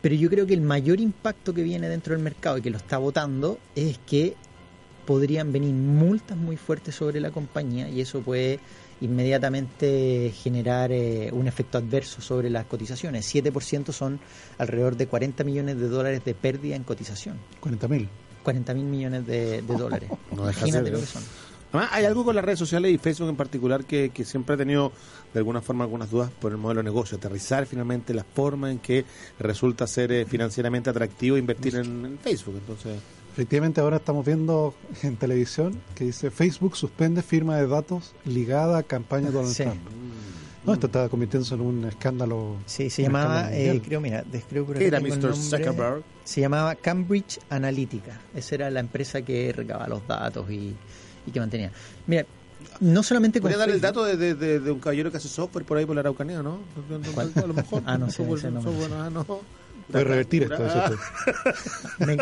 [0.00, 2.76] pero yo creo que el mayor impacto que viene dentro del mercado y que lo
[2.76, 4.34] está votando es que
[5.06, 8.58] podrían venir multas muy fuertes sobre la compañía y eso puede
[9.00, 13.32] inmediatamente generar eh, un efecto adverso sobre las cotizaciones.
[13.34, 14.20] 7% son
[14.58, 17.38] alrededor de 40 millones de dólares de pérdida en cotización.
[17.60, 18.08] 40 mil.
[18.42, 20.10] 40 mil millones de, de dólares.
[20.34, 21.22] No deja Imagínate ser, lo que son.
[21.72, 24.56] Además, hay algo con las redes sociales y Facebook en particular que, que siempre ha
[24.56, 24.92] tenido
[25.34, 28.78] de alguna forma algunas dudas por el modelo de negocio, aterrizar finalmente la forma en
[28.78, 29.04] que
[29.38, 32.54] resulta ser eh, financieramente atractivo invertir en, en Facebook.
[32.58, 32.98] Entonces,
[33.36, 34.72] Efectivamente, ahora estamos viendo
[35.02, 39.64] en televisión que dice Facebook suspende firma de datos ligada a campaña de Donald Sí.
[39.64, 39.80] Trump.
[40.64, 42.56] No, esto está convirtiéndose en un escándalo.
[42.64, 45.10] Sí, se llamaba, eh, creo, mira, creo por ¿qué acá era Mr.
[45.18, 45.32] nombre.
[45.34, 46.02] Zuckerberg?
[46.24, 48.18] Se llamaba Cambridge Analytica.
[48.34, 50.74] Esa era la empresa que recababa los datos y,
[51.26, 51.70] y que mantenía.
[52.06, 52.24] Mira,
[52.80, 55.28] no solamente con Podría dar el dato de, de- de- de un caballero que hace
[55.28, 56.60] software por ahí por la Araucanía, ¿no?
[57.14, 57.32] ¿Cuál?
[57.36, 57.82] A lo mejor.
[57.84, 59.24] Ah, no sé, Software- ese no software, ah, no.
[59.90, 60.56] Puedes revertir esto.
[60.68, 60.90] Ah,
[61.98, 62.16] me,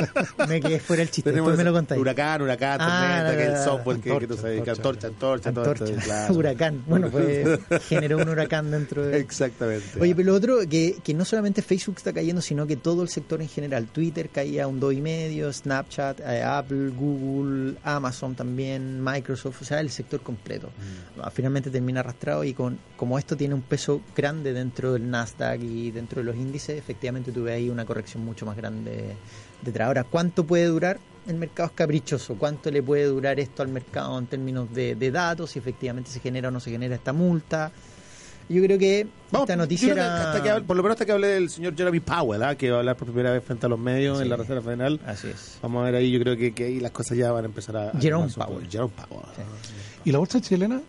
[0.47, 1.31] me quedé fuera el chiste.
[1.31, 2.01] Tenemos Después me lo contáis.
[2.01, 2.87] Huracán, huracán, Ah,
[3.25, 5.49] tormenta, que es la- el software que, que tú antorcha, sabes, que antorcha, antorcha.
[5.49, 6.35] antorcha, Antorcha, antorcha, claro.
[6.35, 6.83] huracán.
[6.87, 9.19] Bueno, pues generó un huracán dentro de...
[9.19, 10.01] Exactamente.
[10.01, 13.09] Oye, pero lo otro, que, que no solamente Facebook está cayendo, sino que todo el
[13.09, 13.87] sector en general.
[13.87, 20.21] Twitter caía un 2,5, Snapchat, eh, Apple, Google, Amazon también, Microsoft, o sea, el sector
[20.21, 20.71] completo.
[21.21, 25.61] Ah, Finalmente termina arrastrado y con como esto tiene un peso grande dentro del Nasdaq
[25.63, 29.17] y dentro de los índices, efectivamente tuve ahí una corrección mucho más grande
[29.63, 29.89] detrás.
[29.89, 30.99] Ahora, ¿cuánto puede durar?
[31.27, 32.35] El mercado es caprichoso.
[32.35, 35.53] ¿Cuánto le puede durar esto al mercado en términos de, de datos?
[35.53, 37.73] Si efectivamente se genera o no se genera esta multa.
[38.47, 41.13] Yo creo que Vamos, esta noticia que hasta que hable- por lo menos hasta que
[41.13, 42.55] hable del señor Jeremy Powell, ¿ah?
[42.57, 44.25] que va a hablar por primera vez frente a los medios Sí.
[44.25, 45.01] en la Reserva Federal.
[45.07, 45.59] Así es.
[45.63, 47.75] Vamos a ver ahí, yo creo que, que ahí las cosas ya van a empezar
[47.75, 47.93] a...
[47.99, 48.31] Jerome.
[48.31, 48.69] Powell.
[48.69, 49.25] Jerome Powell.
[50.05, 50.83] ¿Y la bolsa chilena?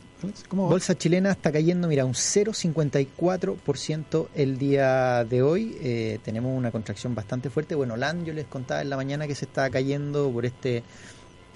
[0.51, 5.77] Bolsa chilena está cayendo, mira, un 0,54% el día de hoy.
[5.81, 7.75] Eh, tenemos una contracción bastante fuerte.
[7.75, 10.83] Bueno, LAN yo les contaba en la mañana que se estaba cayendo por este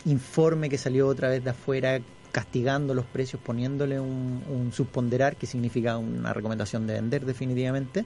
[0.05, 1.99] informe que salió otra vez de afuera
[2.31, 8.05] castigando los precios, poniéndole un, un subponderar, que significa una recomendación de vender definitivamente.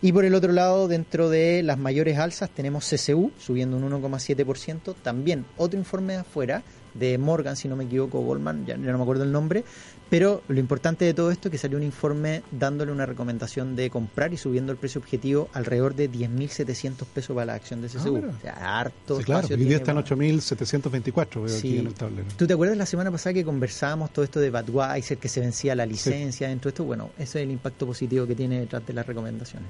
[0.00, 4.94] Y por el otro lado, dentro de las mayores alzas, tenemos CCU subiendo un 1,7%.
[5.02, 6.62] También otro informe de afuera,
[6.94, 9.64] de Morgan, si no me equivoco, Goldman, ya no me acuerdo el nombre.
[10.10, 13.90] Pero lo importante de todo esto es que salió un informe dándole una recomendación de
[13.90, 18.14] comprar y subiendo el precio objetivo alrededor de 10.700 pesos para la acción de CCU.
[18.14, 18.28] mira.
[18.28, 21.58] o sea, harto Sí, claro, hoy día tiene está en para- 8.724, veo Sí.
[21.68, 22.28] aquí en el tablero.
[22.38, 25.74] ¿Tú te acuerdas la semana pasada que conversábamos todo esto de Budweiser, que se vencía
[25.74, 26.84] la licencia dentro de esto?
[26.84, 29.68] Bueno, ese es el impacto positivo que tiene detrás de las recomendaciones.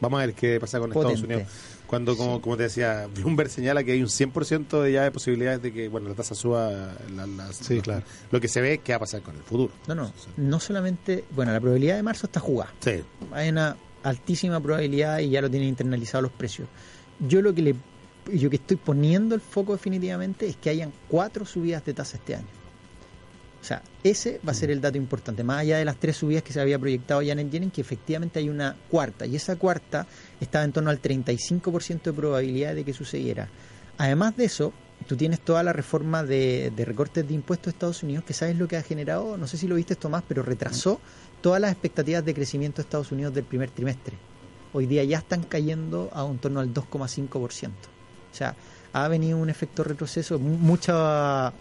[0.00, 1.14] Vamos a ver qué pasa con Potente.
[1.22, 1.52] Estados Unidos.
[1.86, 5.62] Cuando, como, como te decía, Bloomberg señala que hay un 100% de ya de posibilidades
[5.62, 6.94] de que bueno la tasa suba.
[7.14, 8.02] la- las- Sí, claro.
[8.30, 9.72] Lo que se ve que va a pasar con el futuro.
[9.86, 12.72] No, no, no solamente, bueno, la probabilidad de marzo está jugada.
[12.80, 13.02] Sí.
[13.32, 16.68] Hay una altísima probabilidad y ya lo tienen internalizado los precios.
[17.20, 17.74] Yo lo que le
[18.32, 22.34] yo que estoy poniendo el foco definitivamente es que hayan cuatro subidas de tasa este
[22.34, 22.46] año.
[23.62, 26.42] O sea, ese va a ser el dato importante, más allá de las tres subidas
[26.44, 30.06] que se había proyectado ya en Jennings, que efectivamente hay una cuarta, y esa cuarta
[30.40, 33.48] estaba en torno al 35% de probabilidad de que sucediera.
[33.98, 34.72] Además de eso,
[35.06, 38.56] tú tienes toda la reforma de, de recortes de impuestos de Estados Unidos, que sabes
[38.56, 41.00] lo que ha generado, no sé si lo viste esto más, pero retrasó
[41.40, 44.16] todas las expectativas de crecimiento de Estados Unidos del primer trimestre.
[44.72, 47.70] Hoy día ya están cayendo a un torno al 2,5%.
[47.70, 48.54] O sea,
[48.92, 51.52] ha venido un efecto retroceso, mu- mucha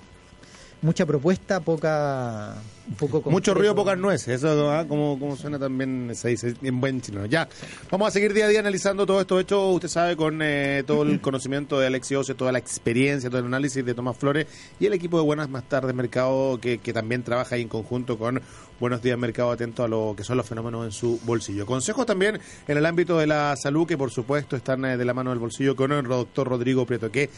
[0.85, 2.55] mucha propuesta, poca
[2.87, 4.35] un poco Mucho ruido, pocas nueces.
[4.35, 7.25] Eso, ah, como, como suena también, se dice en buen chileno.
[7.25, 7.47] Ya,
[7.89, 11.03] vamos a seguir día a día analizando todo esto hecho, usted sabe, con eh, todo
[11.03, 14.45] el conocimiento de Alexi Oce, toda la experiencia, todo el análisis de Tomás Flores
[14.79, 18.19] y el equipo de Buenas Más Tardes Mercado, que, que también trabaja ahí en conjunto
[18.19, 18.41] con
[18.79, 21.65] Buenos Días Mercado, atento a lo que son los fenómenos en su bolsillo.
[21.65, 25.13] Consejos también en el ámbito de la salud, que por supuesto están eh, de la
[25.13, 27.29] mano del bolsillo con el doctor Rodrigo Prieto, que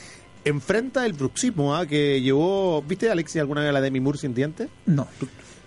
[0.47, 4.69] enfrenta el bruxismo, ah, que llevó, ¿viste Alexi alguna vez la de Mimur sin dientes?
[4.85, 5.07] No.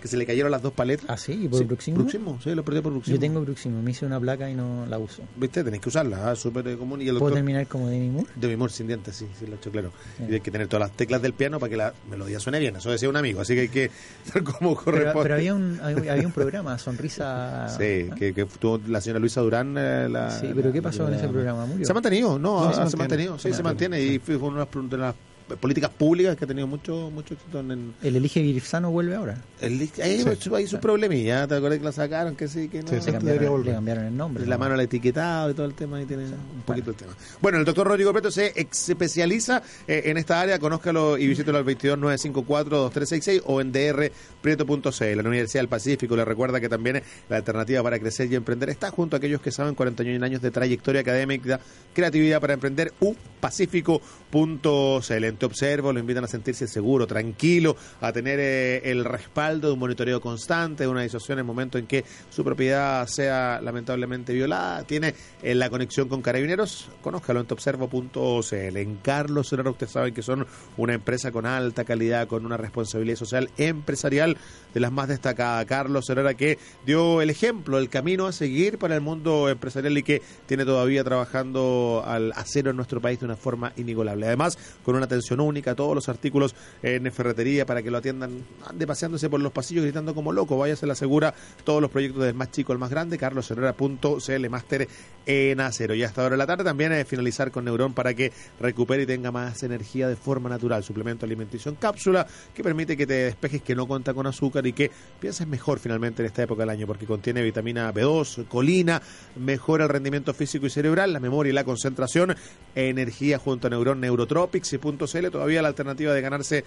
[0.01, 1.05] Que se le cayeron las dos paletas.
[1.09, 1.33] ¿Ah, sí?
[1.43, 1.99] ¿Y por Sí, bruxismo?
[1.99, 3.15] Bruxismo, sí, lo perdió por bruxismo.
[3.15, 5.21] Yo tengo bruxismo, me hice una placa y no la uso.
[5.37, 5.63] ¿Viste?
[5.63, 7.01] Tenéis que usarla, ah, súper eh, común.
[7.01, 8.27] Y el ¿Puedo doctor terminar como Demi Moore?
[8.35, 9.91] de Mimur sin dientes, sí, sí, lo he hecho claro.
[10.17, 10.23] Sí.
[10.29, 12.75] Y hay que tener todas las teclas del piano para que la melodía suene bien.
[12.77, 13.91] Eso decía un amigo, así que hay que
[14.31, 15.21] ser como corresponde.
[15.21, 17.67] pero había, un, había un programa, Sonrisa...
[17.77, 19.75] Sí, que, que tuvo la señora Luisa Durán.
[19.77, 21.65] eh, la, Sí, pero ¿qué la- pasó con ese programa?
[21.67, 21.85] ¿Murió?
[21.85, 22.99] Se ha mantenido, no, No, ah, se se, ha mantiene.
[23.03, 24.15] mantenido, sí, Se se mantiene, mantiene.
[24.15, 25.15] Y fue una de las
[25.59, 27.91] políticas públicas que ha tenido mucho mucho éxito en el.
[28.03, 29.37] El Elige Virzano vuelve ahora.
[29.61, 30.23] el- ahí
[30.55, 32.35] hay sus problemillas, ¿te acuerdas que la sacaron?
[32.35, 32.87] Que sí, que no.
[32.89, 33.05] Sí, sí.
[33.11, 33.65] debería cambiaron, volver.
[33.67, 34.45] le cambiaron el nombre.
[34.45, 34.59] la ¿no?
[34.59, 37.13] mano al etiquetado y todo el tema, ahí tiene un poquito el tema.
[37.41, 41.57] Bueno, el doctor Rodrigo Preto se ex- especializa eh, en esta área, conózcalo y visítelo
[41.57, 45.17] al 22954-2366 o en drprieto.cl.
[45.21, 48.89] La Universidad del Pacífico le recuerda que también la alternativa para crecer y emprender está
[48.91, 51.59] junto a aquellos que saben 41 años de trayectoria académica,
[51.93, 55.25] creatividad para emprender, upacífico.cl.
[55.41, 59.79] Te Observo lo invitan a sentirse seguro, tranquilo, a tener eh, el respaldo de un
[59.79, 64.83] monitoreo constante, de una disociación en el momento en que su propiedad sea lamentablemente violada.
[64.83, 68.77] Tiene eh, la conexión con carabineros, conózcalo en teobservo.cl.
[68.77, 70.45] En Carlos Herrera, ustedes saben que son
[70.77, 74.37] una empresa con alta calidad, con una responsabilidad social empresarial
[74.75, 75.65] de las más destacadas.
[75.65, 80.03] Carlos Herrera que dio el ejemplo, el camino a seguir para el mundo empresarial y
[80.03, 84.27] que tiene todavía trabajando al acero en nuestro país de una forma inigualable.
[84.27, 88.87] Además, con una atención única, todos los artículos en ferretería para que lo atiendan, ande
[88.87, 92.51] paseándose por los pasillos gritando como loco, váyase la segura, todos los proyectos del más
[92.51, 94.87] chico al más grande, carlosherrera.cl, máster
[95.25, 95.93] en acero.
[95.93, 99.05] Y hasta ahora de la tarde también es finalizar con Neurón para que recupere y
[99.05, 100.83] tenga más energía de forma natural.
[100.83, 104.73] Suplemento alimenticio en cápsula que permite que te despejes, que no cuenta con azúcar y
[104.73, 109.01] que pienses mejor finalmente en esta época del año porque contiene vitamina B2, colina,
[109.35, 112.35] mejora el rendimiento físico y cerebral, la memoria y la concentración,
[112.75, 114.77] energía junto a Neurón, Neurotropics y
[115.21, 115.31] .cl.
[115.31, 116.65] Todavía la alternativa de ganarse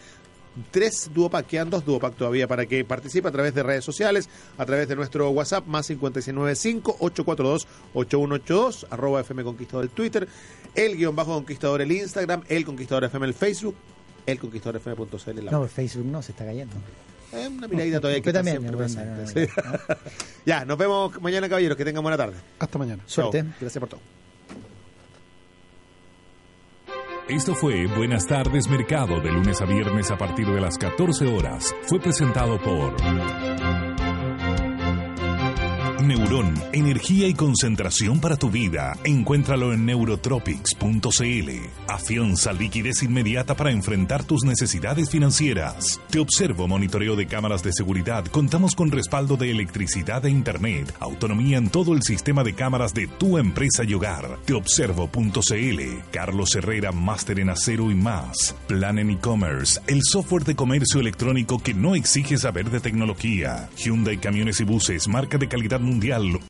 [0.70, 4.66] tres duopack, quedan dos duopack todavía para que participe a través de redes sociales, a
[4.66, 10.26] través de nuestro WhatsApp, más 569-5-842-8182, arroba FM Conquistador el Twitter,
[10.74, 13.74] el guion bajo Conquistador el Instagram, el Conquistador FM el Facebook,
[14.26, 15.44] el Conquistador FM.cl.
[15.50, 15.66] No.
[15.66, 16.76] Facebook no, se está cayendo.
[17.32, 19.46] Es una miradita todavía que también, siempre presente, no, sí.
[20.46, 21.76] Ya, nos vemos mañana, caballeros.
[21.76, 22.36] Que tengan buena tarde.
[22.58, 23.02] Hasta mañana.
[23.06, 23.42] Suerte.
[23.42, 23.52] Chao.
[23.60, 24.00] Gracias por todo.
[27.28, 31.74] Esto fue Buenas tardes Mercado de lunes a viernes a partir de las 14 horas.
[31.88, 32.94] Fue presentado por
[36.04, 38.96] Neurón, energía y concentración para tu vida.
[39.04, 41.50] Encuéntralo en neurotropics.cl.
[41.88, 46.00] Afianza liquidez inmediata para enfrentar tus necesidades financieras.
[46.10, 48.26] Te observo monitoreo de cámaras de seguridad.
[48.26, 50.94] Contamos con respaldo de electricidad e internet.
[51.00, 54.38] Autonomía en todo el sistema de cámaras de tu empresa y hogar.
[54.44, 55.80] Teobservo.cl.
[56.12, 58.54] Carlos Herrera, máster en acero y más.
[58.66, 63.70] Plan en e-commerce, el software de comercio electrónico que no exige saber de tecnología.
[63.76, 66.40] Hyundai Camiones y Buses, marca de calidad mundial.